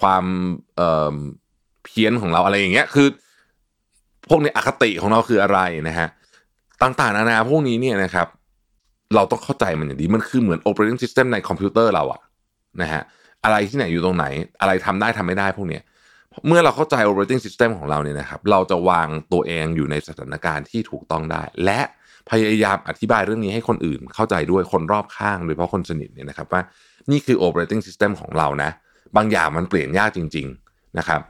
[0.00, 0.24] ความ
[0.76, 1.16] เอ่อ
[1.84, 3.08] เพี้ยนของเราอะไรอย่างเงี้ยคือ
[4.28, 6.08] พวกนี้อคติของเราคืออะไรนะฮะ
[6.82, 8.28] ต่างๆนานาพวกนี้เนี่ยนะครับ
[9.16, 12.20] เราต้องเข้าใจมันอย่างดีมันคือเหมือน operating system ในคอมพิวเตอร์เราอะ
[12.82, 13.02] นะฮะ
[13.44, 14.26] อะไรที่ไหนอยู่ตรงไหน
[14.60, 15.82] อะไรทำได้ทำไม่ได้พวกเนี้ย
[16.46, 21.80] เมื่อเราเข้าใจ operating system ของเราเนี่ยนะครับ เราจะวางตัวเองอยู่ในสถานการณ์ที่ถูกต้องได้ และ
[22.30, 26.62] พยายามอธิบายเรื่องนี้ให้คนอื่นเข้าใจด้วยคนรอบข้างโดยเฉพาะคนสนิทเนี่ยนะครับว่า
[27.10, 28.70] นี่คือ operating system ของเรานะ
[29.16, 31.20] บางอย่างมันเปลี่ยนยากจริง ๆนะครับ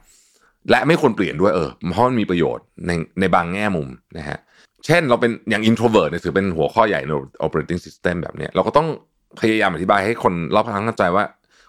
[0.70, 2.90] และไม่ควรเปลี่ยนด้วยเออเพราะมันมีประโยชน์ใน
[3.20, 7.12] ในบางแง่มุมนะฮะเเช่นเราเป็นอย่าง introvert เนี่ยถือเป็นหัวข้อใหญ่ใน
[7.46, 8.88] operating system แบบนี้เราก็ต้อง
[9.40, 11.24] พยายามอธิบายให้คนรอบข้างเข้าใจว่า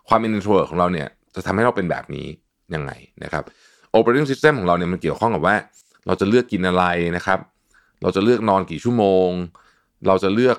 [0.07, 2.27] ความเป็น introvert ของเราเนี่ยจะทำให้เราเป็นแบบนี้
[2.75, 2.91] ยังไง
[3.23, 3.43] นะครับ
[3.97, 5.55] operating system ของเราเนี่ยมันเกี่ยวข้องกับว่า
[6.07, 6.83] เราจะเลือกกินอะไร
[7.17, 7.39] นะครับ
[8.01, 9.29] เราจะเลือกนอนกี่ชั่วโมง
[10.07, 10.57] เราจะเลือก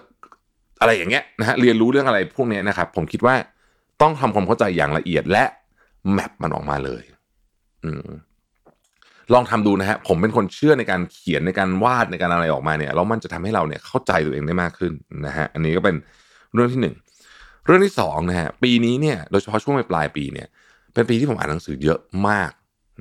[0.80, 3.34] อะไรอย่างเงี้ยนะฮะเรียนรู้เรื่องอะไรพวกนี้นะครับ ผมคิดว่า
[4.02, 5.44] ต้องทำความเข้าใจอย่างละเอียดและ
[6.12, 7.04] แมปมันออกมาเลย
[7.84, 8.08] อืม
[9.32, 14.92] ลองทำดูนะฮะผมเป็นคนเชื่อในการเขียนในการวาดในการอะไรออกมาเนี่ยแล้วมันจะทำให้เราเนี่ยเข้าใจตัวเองได้มากขึ้น
[15.26, 15.96] นะฮะอันนี้ก็เป็น
[16.54, 16.94] เรื่องที่หนึ่ง
[17.66, 20.48] เรื่องที่สองนะฮะปีนี้เนี่ยโดยเฉพาะช่วงปลายปีเนี่ย
[20.92, 22.50] เป็นปีที่ผมอ่านหนังสือเยอะมาก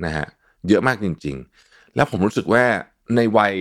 [0.06, 0.26] นะฮะ
[0.70, 2.64] เยอะมากจริง ๆ แล้วผมรู้สึกว่า
[3.16, 3.56] ในวัย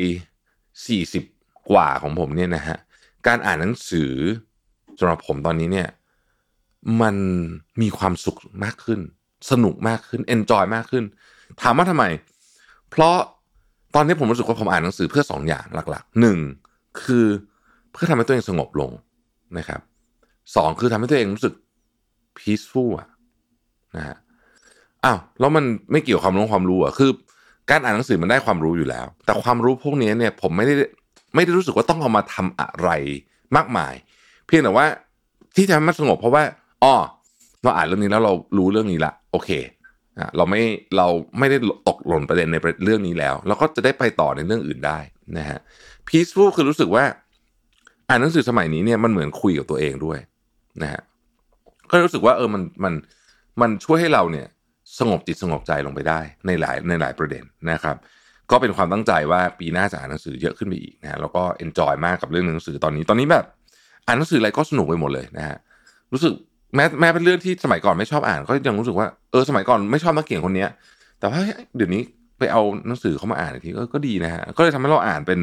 [0.86, 1.24] สี่สิบ
[1.70, 2.76] กว่าของผมเนี่ยนะฮะ
[3.26, 4.12] การอ่านหนังสือ
[4.98, 5.88] สำหรับผมตอนนี้เนี่ย
[7.00, 7.16] มัน
[7.80, 9.00] มีความสุขมากขึ้น
[9.50, 11.04] สนุกมากขึ้นเอนจอยมากขึ้น
[11.60, 12.04] ถามว่าทำไม
[12.92, 13.16] เพราะ
[13.94, 16.38] ตอนนี้ผมรู้สึกว่าผมอ่านหนังสือเพื่อสองอย่างหลักๆหนึ่ง
[17.02, 17.26] คือ
[17.92, 18.90] เพื่อทำให้ตัวเองสงบลง
[19.58, 19.80] นะครับ
[20.56, 21.54] สองคือทำให้ตัวเองรู้สึก
[22.38, 23.08] peaceful อะ
[23.96, 24.16] นะฮะ
[25.04, 27.10] อ้าวแล้วมันไม่เกี่ยวความรู้ความรู้อะคือ
[27.70, 30.74] การอ่านหนังสือมันได้ความรู้อยู่แล้ว แต่ความรู้พวกนี้เนี่ยผมไม่ได้
[31.34, 32.88] ไม่ได้รู้สึกว่าต้องเอามาทำอะไร
[33.56, 33.94] มากมาย
[34.46, 34.86] เพียงแต่ว่า
[35.56, 36.42] ที่ทำให้มันสงบเพราะว่า
[36.82, 36.94] อ๋อ
[37.62, 39.50] เราอ่านเรื่องนี้แล้วเรารู้เรื่องนี้ละโอเค
[40.36, 40.62] เราไม่
[40.96, 41.06] เรา
[41.38, 41.56] ไม่ได้
[41.88, 44.98] ตกหล่นประเด็นในเรื่องนี้แล้วเราก็จะได้ไปต่อในเรื่องอื่นได้
[45.38, 45.58] นะฮะ
[46.08, 47.04] peaceful คือรู้สึกว่า
[48.08, 50.18] อ่านหนังสือสมัยนี้เนี่ยมันเหมือนคุยกับตัวเองด้วย
[50.82, 51.00] นะฮะ
[51.90, 52.94] ก็รู้สึกว่าเออมันมัน
[53.60, 54.46] มันช่วยให้เราเนี่ย
[54.98, 57.96] สงบจิตสงบใจลงไปได้ในหลายในหลายประเด็นนะครับ
[58.50, 63.44] ก็เป็นความตั้งใจว่าปีหน้าจะอ่านหนังสือเยอะขึ้นไปอีกนะแล้วก็เอนจอยมากกับเรื่องหนังสือตอนนี้ตอนนี้แบบ
[64.06, 65.56] อ่านหนังสืออะไรก็สนุกไปหมดเลยนะฮะ
[66.12, 66.32] รู้สึก
[66.74, 70.68] แม้แม้เป็นเรื่องที่สมัยก่อนไม่ชอบอ่านก็ยังรู้สึกว่าเออสมัยก่อนไม่ชอบนักเขียนคนเนี้ย
[71.18, 71.40] แต่ว่า
[71.76, 72.02] เดี๋ยวนี้
[72.38, 75.40] ไปเอาหนังสือเขามาอ่านอีกทีก็ก็ดีนะฮะก็เลยทำให้เราอ่านเป็น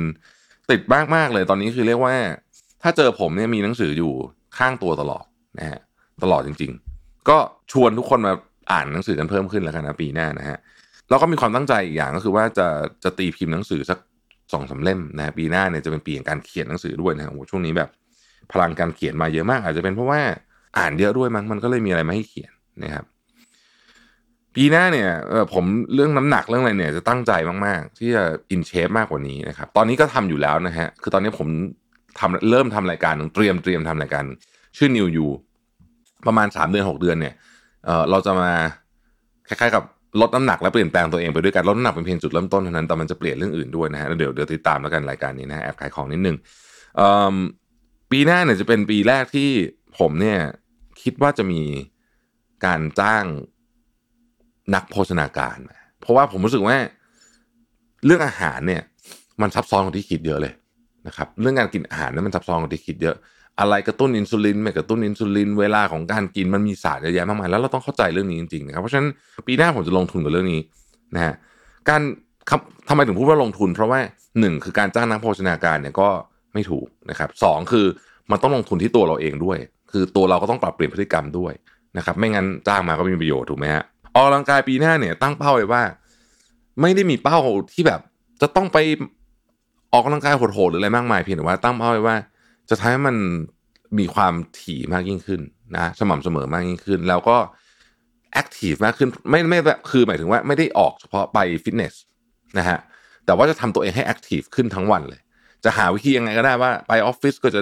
[0.70, 2.14] ติดมากมากเลยตอนนี้คือเรียกว่า
[2.82, 4.12] ถ้าเจอผมเนี่ยมีหนังสืออยู่
[4.58, 5.26] ข้างตัวตลอด
[5.60, 5.80] นะฮะ
[6.24, 7.38] ตลอดจริง ๆ ก็
[7.72, 8.34] ชวนทุกคนมา
[8.72, 10.58] อ่านหนังสือกันเพิ่มขึ้นแล้วกันนะปีหน้านะฮะ
[11.10, 12.68] แล้วก็มีความตั้งใจอีกอย่างก็คือว่าจะ
[13.04, 14.00] จะตีพิมพ์หนังสือสัก
[14.54, 17.90] สองสาเล่มนะปีหน้าเนี่ยจะเป็นปีแห่งการเขียนหนังสือด้วยนะฮะช่วงนี้แบบ
[18.52, 20.22] พลังการเขียนมาเยอะมาก อาจจะเป็นเพราะว่า
[20.78, 22.52] อ่านเยอะด้วยมั้งมันก็เลยมีอะไรมาให้เขียน
[22.84, 23.06] นะครับ
[24.56, 25.10] ปีหน้าเนี่ย
[25.54, 27.32] ผมเรื่องน้ำหนักเรื่องอะไรเนี่ยจะตั้งใจ
[27.66, 31.48] มากๆ ที่จะอินเชฟมากกว่านี้นะครับ ตอนนี้ก็ทำอยู่แล้วนะฮะคือตอนนี้ผม
[32.20, 34.24] ทำเริ่มทำรายการเตรียมเตรียมทำรายการ
[34.78, 35.28] ชื่อ New You
[36.28, 37.34] ประมาณสามเดือนหกเดือนเนี่ย
[37.86, 38.52] เเราจะมา
[39.48, 39.84] คล้ายๆกับ
[40.22, 46.36] ลดน้ำหนักและเปลี่ยนแปลงตัวเองไปด้วยกันลดน้ำหนักเป็นเพียงจุดเริ่มต้นเท่านั้นแต่มันจะเปลี่ยนเรื่องอื่นด้วยนะฮะเดี๋ยวเดี๋ยวติดตามแล้วกันรายการนี้นะแอบขายของนิดนึง
[48.12, 49.50] ปีหน้าเนี่ยจะเป็นปีแรกที่
[50.00, 50.40] ผมเนี่ย
[51.02, 51.62] คิดว่าจะมี
[52.66, 53.26] การจ้าง
[54.76, 55.58] นักโภชนาการ
[56.02, 56.78] เพราะว่าผมรู้สึกว่า
[58.06, 58.82] เรื่องอาหารเนี่ย
[59.42, 60.54] มันซับซ้อนกว่าที่คิดเยอะเลย
[61.08, 63.16] นะครับ เรื่องการกินอาหารเนี่ยมันซับซ้อนกว่าที่คิดเยอะ
[63.60, 69.10] อะไรกระตุ้นอินซูลินไม่กระตุ้นอินซูลินเวลาของการกินมันมีศาสตร์เยอะแยะมากมายแล้วเราต้องเข้าใจเรื่องนี้จริงๆนะครับเพราะฉะนั้น
[69.48, 70.62] ปีหน้าผมจะลงทุนกับเรื่องนี้
[71.16, 71.34] นะฮะ
[71.90, 72.02] การ
[72.90, 74.00] ทำไมถึงพูดว่าลงทุน เพราะว่า
[74.40, 76.10] หนึ่งคือการจ้างนักโภชนาการเนี่ยก็
[76.54, 77.86] ไม่ถูกนะครับสองคือ
[78.32, 79.58] มันต้องลงทุนที่ตัวเราเองด้วย
[79.92, 81.54] คือตัวเราก็ต้องปรับเปลี่ยนพฤติกรรมด้วย
[81.98, 85.84] นะครับไม่งั้นจ้างมาก็ไม่มีประโยชน์ถูกไหมฮะออกกำลังกายปีหน้าเนี่ยตั้งเป้าไว้ว่า
[86.82, 87.38] ไม่ได้มีเป้า
[87.74, 88.02] ที่แบบ
[88.42, 88.78] จะต้องไป
[89.94, 92.16] ออกกำลังกายโหดๆหรืออะไรมากมายเพียงแต่ว่าตั้งเป้าไว้ว่า
[92.70, 93.16] จะทำให้มัน
[94.00, 95.42] มีความถี่มากยิ่งขึ้น
[95.78, 97.38] นะสม่ำเสมอมากยิ่งขึ้น แล้วก็
[98.34, 101.94] แอคทีฟมากขึ้นไม่ไม่แบบคือหมายถึงว่าไม่ได้ออกเฉพาะไปฟิตเนส
[102.58, 102.80] นะฮะ
[103.26, 105.22] แต่ว่าจะทำตัวเองให้ active ขึ้นทั้งวันเลย
[105.64, 107.62] จะหาวิธียังไงก็ได้ว่าไปออฟฟิศก็จะ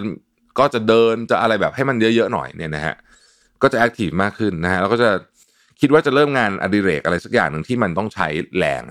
[0.59, 2.95] ก็จะเดินจะอะไรแบบให้มันเยอะๆหน่อยเนี่ยนะฮะ
[3.61, 5.09] ก็จะ active มากขึ้นนะฮะแล้วก็จะ
[5.79, 8.83] คิดว่าจะเริ่มงานอดิเรกอะไรสักอย่างหนึ่งที่มันต้องใช้แรง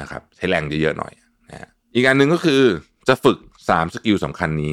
[0.00, 1.12] นะครับใช้แรงเยอะๆหน่อย
[1.50, 2.62] นะฮะอีกอันหนึ่งก็คือ
[3.08, 4.72] จะฝึก 3 skill สำคัญนี้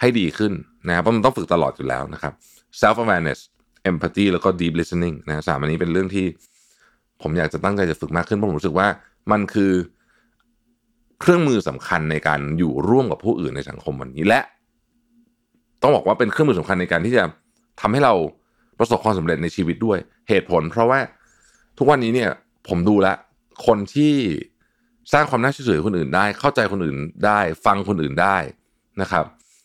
[0.00, 0.52] ให้ดีขึ้น
[0.88, 2.32] นะเพราะมันต้องฝึกตลอดอยู่แล้วนะครับ
[2.80, 3.40] self awareness
[3.90, 6.26] empathy แล้วก็ deep listening นะสามอันนี้เป็นเรื่องที่
[7.22, 8.88] ผมอยากจะตั้งใจจะฝึกมากขึ้นเพราะผมรู้สึกว่า
[9.32, 9.72] มันคือ
[11.20, 14.40] เครื่องมือสำคัญในการอยู่ร่วมกับผู้อื่นในสังคมวันนี้ และ
[15.82, 17.24] ต้องบอกว่าเป็นเครื่องมือสำคัญในการที่จะ
[17.80, 18.14] ทำให้เรา
[18.78, 20.98] ประสบความสำเร็จในชีวิตด้วย เหตุผล เพราะว่า
[21.78, 22.30] ทุกวันนี้เนี่ย
[22.68, 23.06] ผมดูแล
[23.66, 24.14] คนที่
[25.12, 28.36] สร้างความน่าเชื่อถือคนอื่นได้ เข้าใจคนอื่นได้ ฟังคนอื่นได้
[29.00, 29.24] นะครับ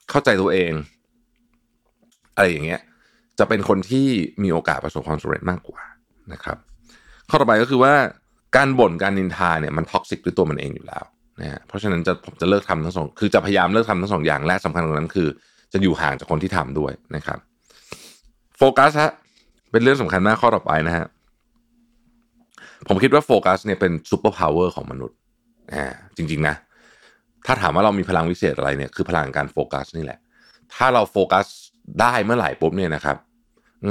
[0.10, 0.72] เข้าใจตัวเอง
[2.36, 2.82] อะไรอย่างเงี้ย
[3.40, 4.08] จะเป็นคนที่
[4.44, 5.82] มีโอกาสประสบความสำเร็จมากกว่า
[6.34, 6.58] นะครับ
[7.30, 7.94] ข้อต่อไปก็คือว่า
[8.56, 11.04] การบ่นการนินทาเนี่ยมัน toxic ด้วยตัวมันเองอยู่แล้ว
[11.40, 15.28] นะฮะเพราะฉะนั้นจะผมจะเลิกทำทั้งสองคือจะพยายามเลิกทำทั้งสองอย่างและสำคัญกว่านั้นคือ
[15.74, 17.40] จะอยู่ห่างจากคนที่ทำด้วยนะครับ
[18.58, 19.12] โฟกัสฮะ
[19.72, 21.06] เป็นเรื่องสำคัญมากข้อต่อไปนะฮะ
[22.88, 25.18] ผมคิดว่าโฟกัสเนี่ยเป็น superpower ของมนุษย์
[25.74, 25.86] อ่า
[26.18, 26.56] จริง ๆ นะ
[27.46, 30.20] ถ้าถามว่าเรามีพลังวิเศษอะไรเนี่ยคือพลังการโฟกัสนี่แหละ
[30.74, 31.46] ถ้าเราโฟกัส
[32.02, 33.18] ได้เมื่อไหร่ปุ๊บเนี่ยนะครับ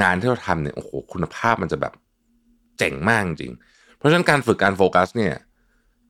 [0.03, 1.93] งานที่เราทำเนี่ยโอ้โหคุณภาพมันจะแบบ
[2.79, 3.53] เจ๋งมากจริง
[3.97, 5.33] เพราะฉะนั้นการฝึกการโฟกัสเนี่ย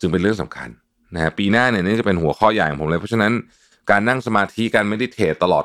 [0.01, 0.69] จึงเป็นเรื่องสำคัญ
[1.15, 3.33] นะฮะปีหน้าเนี่ยนี่จะเป็นหัวข้อใหญ่ของผมเลย เพราะฉะนั้น
[3.90, 5.64] การนั่งสมาธิการไม่ได้เทรตลอด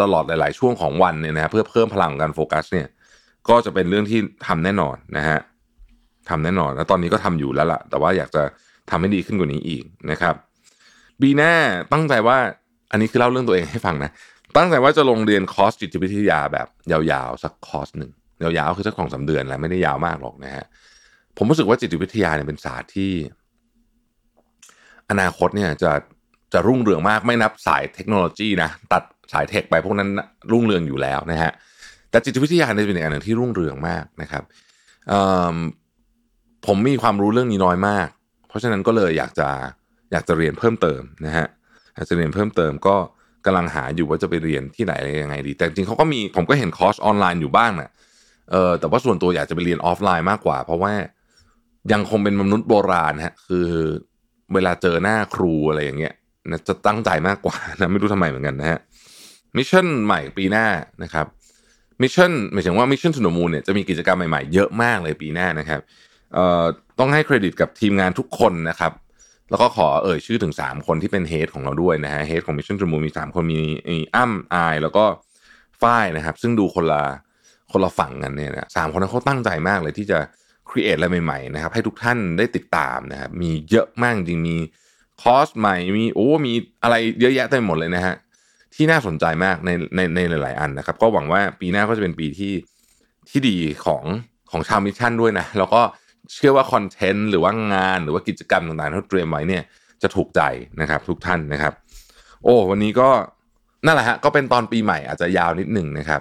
[0.00, 2.86] ตลอดหลาย ๆ ช่วงของวันเนี่ยนะเพื่อเพิ่มพลังการโฟกัสเนี่ย
[3.48, 5.38] ก็จะเป็นเรื่องที่ทำแน่นอนนะฮะ
[6.28, 8.42] ทำแน่นอนแล้วตอนนี้ก็ทำอยู่แล้วล่ะ แต่ว่าอยากจะ
[8.90, 10.34] ทำให้ดีขึ้นกว่านี้อีกนะครับ
[11.20, 11.52] ปีหน้า
[11.92, 12.38] ตั้งใจว่า
[12.90, 14.10] อันนี้คือเล่าเรื่องตัวเองให้ฟังนะ
[14.56, 18.10] ตั้งใจว่าจะลงเรียนคอร์สจิตวิทยาแบบยาวๆสักคอร์สหนึ่ง
[18.42, 20.64] ยาวๆคือสักสองสาเดือนแหละไม่ได้ยาวมากหรอกนะฮะ
[21.36, 23.12] ผมรู้สึกว่าจิตวิทยาเนี่ยเป็นศาสตร์ที่
[25.10, 25.92] อนาคตเนี่ยจะ
[26.54, 30.08] จะรุ่งเรืองมากไม่นับสายเทคโนโลยีนะตัดสายเทคไปพวกนั้น
[30.52, 31.52] รุ่งเรืองอยู่แล้วนะฮะ
[32.10, 34.42] แต่จิตวิทยาเนี่ยเป็นอีกอันหนึ่งที่รุ่งเรืองมากนะครับ
[36.66, 38.08] ผมมีความรู้เรื่องนี้น้อยมาก
[38.48, 39.48] เพราะฉะนั้นก็เลยอยากจะ
[40.12, 41.46] อยากจะเรียนเพิ่มเติมนะฮะ
[41.94, 42.96] อยากจะเรียนเพิ่มเติมก็
[43.46, 47.90] กำลังหาอยู่ว่าจะไปเรียนที่ไหนอะไรยังไงดี แต่จริงเขาก็มีผมก็เห็นคอร์สออนไลน์อยู่บ้างนะ
[48.50, 50.92] เออแต่ว่าส่วนตัวอยากจะไปเรียนออฟไลน์มากกว่า เพราะว่า
[51.92, 53.68] ยังคงเป็นมนุษย์โบราณฮะคือ
[54.54, 56.14] เวลาเจอหน้าครูอะไรอย่างเงี้ย
[56.50, 58.78] นะจะตั้งใจมากกว่านะไม่รู้ทำไมเหมือนกันนะฮะ
[59.56, 60.66] Mission ใหม่ปีหน้า
[61.02, 61.26] นะครับ
[62.02, 65.80] Mission หมายถึงว่า Mission to the Moon เนี่ยจะมีกิจกรรมใหม่ๆ เยอะมากเลยปีหน้านะครับ
[66.34, 66.64] เอ่อ
[66.98, 68.92] ต้องให้เครดิตกับทีมงานทุกคนนะครับ
[69.50, 75.04] แล้วก็ขอเอ่ยชื่อถึง 3 คนที่เป็น head ของเราด้วยนะฮะ head ของ Mission to the Moon มี 3 คนมีอ้ำอาย แล้วก็
[75.82, 77.02] ฝ้ายนะครับ ซึ่งดูคนละ
[77.72, 80.18] คนละฝั่งกันเนี่ยนะสามคนนั้นเขาตั้งใจมากเลยที่จะ
[80.70, 84.56] create อะไรใหม่ๆนะครับให้ทุกท่านได้ติดตามนะครับมีเยอะมากจริงมี
[85.22, 88.14] คอร์สใหม่มีโอ้มีอะไรเยอะแยะเต็มหมดเลยนะฮะ
[88.74, 92.52] ที่น่าสนใจมากในในในหลาย ๆ อันนะครับ ก็หวังว่าปีหน้าก็จะเป็นปีที่
[93.30, 94.04] ที่ดีของ
[94.50, 95.82] ของชาว Mission ด้วยนะแล้วก็
[96.32, 99.62] เชื่อว่าคอนเทนต์หรือว่างานหรือว่ากิจกรรมต่าง ๆ ที่เตรียมไว้เนี่ย
[100.02, 100.40] จะถูกใจ
[100.80, 101.72] นะครับ ทุกท่านนะครับ
[102.42, 103.08] โอ้วันนี้ก็
[103.86, 106.20] นั่นแหละฮะก็เป็นตอนปีใหม่อาจจะยาวนิดหนึ่งนะครับ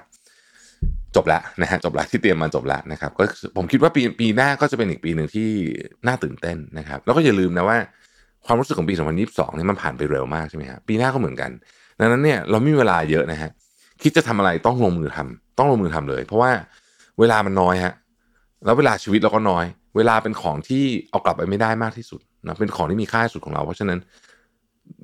[1.15, 3.23] จบแล้วนะฮะจบแล้วที่เตรียมมาจบแล้วนะครับ ก็
[3.57, 5.49] ผมคิดว่าปีปีหน้าก็จะเป็นอีกปีหนึ่งที่
[6.07, 7.77] น่าตื่นเต้นนะครับ แล้วก็อย่าลืมนะว่า
[8.45, 8.93] ความรู้สึกของปี
[9.25, 11.51] 2022นี่มันผ่านไปเร็วมากใช่ไหมครับปีหน้าก็เหมือนกัน
[11.99, 13.51] ดังนั้นเนี่ยเราไม่มีเวลาเยอะนะฮะ
[14.01, 16.51] คิดจะทำอะไรต้องลงมือทำต้องลงมือทำเลย เพราะว่า
[17.19, 17.93] เวลามันน้อยฮะ
[18.65, 23.99] แล้วเวลาชีวิตเราก็น้อย เวลาเป็นของที่เอากลับไปไม่ได้มากที่สุดนะเป็นของที่มีค่าสุดของเรา เพราะฉะนั้น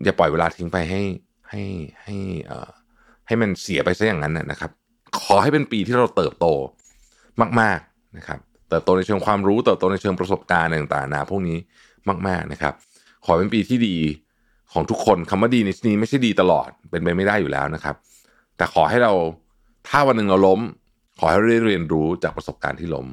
[0.03, 1.01] อย่าปล่อยเวลาทิ้งไปให้
[1.49, 1.61] ให้
[2.03, 2.69] ให้เอ่อ
[3.27, 4.71] ให้มันเสียไปซะอย่างนั้นนะครับ
[5.21, 6.45] ขอให้เป็นปีที่เราเติบโต
[7.61, 11.57] มาก ๆนะครับ เติบโตในเชิงความรู้ เติบโตในเชิงประสบการณ์ต่างๆนะพวกนี้
[12.27, 12.73] มาก ๆนะครับ
[13.25, 13.97] ขอเป็นปีที่ดี
[14.73, 17.95] ของทุกคนคำว่าดีในที่นี้ไม่ใช่ดีตลอดเป็นไปไม่ได้อยู่แล้วนะครับ
[18.57, 19.13] แต่ขอให้เรา
[19.87, 20.59] ถ้าวันหนึ่งเราล้ม
[21.19, 23.07] ขอให้เราได้เรียนรู้จากประสบการณ์ที่ล้ม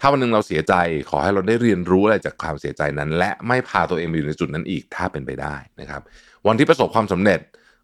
[0.00, 0.74] ถ้าวันหนึ่งเราเสียใจ
[1.10, 6.02] ขอให้เราได้เรียนรู้อะไรจากความเสียใจนั้น และไม่พาตัวเองไปอยู่ในจุดนั้นอีกถ้าเป็นไปได้นะครับ
[6.46, 7.40] วันที่ประสบความสำเร็จ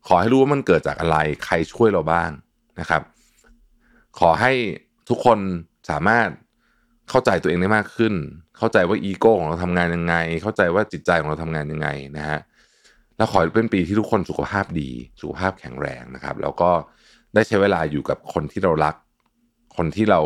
[0.06, 2.30] ขอให้รู้ว่ามันเกิดจากอะไรใครช่วยเราบ้าง
[2.80, 3.02] นะครับ
[4.18, 4.52] ขอให้
[5.08, 5.38] ทุกคน
[5.90, 6.28] สามารถ
[7.10, 8.14] เข้าใจตัวเองได้มากขึ้น
[8.58, 12.38] เข้าใจว่าอีโก้ของเราทำงานยังไง เข้าใจว่าจิตใจของเราทำงานยังไงนะฮะ
[13.16, 14.90] แล้วขอเป็นปีที่ทุกคนสุขภาพดี
[15.20, 16.70] สุขภาพแข็งแรงนะครับ แล้วก็
[17.34, 18.94] ได้ใช้เวลาอยู่กับคนที่เรารัก
[19.76, 20.20] คนที่เรา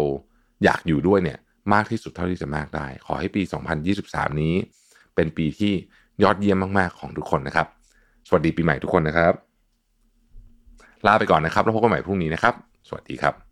[0.64, 1.38] อยากอยู่ด้วยเนี่ย
[1.72, 3.42] มากที่สุดเท่าที่จะมากได้ ขอให้ปี
[3.92, 4.54] 2023 นี้
[5.14, 5.72] เป็นปีที่
[6.22, 7.66] ยอดเยี่ยมมาก ๆ ของทุกคนนะครับ
[8.28, 9.34] สวัสดีปีใหม่ทุกคนนะครับ
[11.06, 12.54] ลาไปก่อนนะครับ แล้วพบกันใหม่พรุ่งนี้นะครับ
[12.88, 13.51] สวัสดีครับ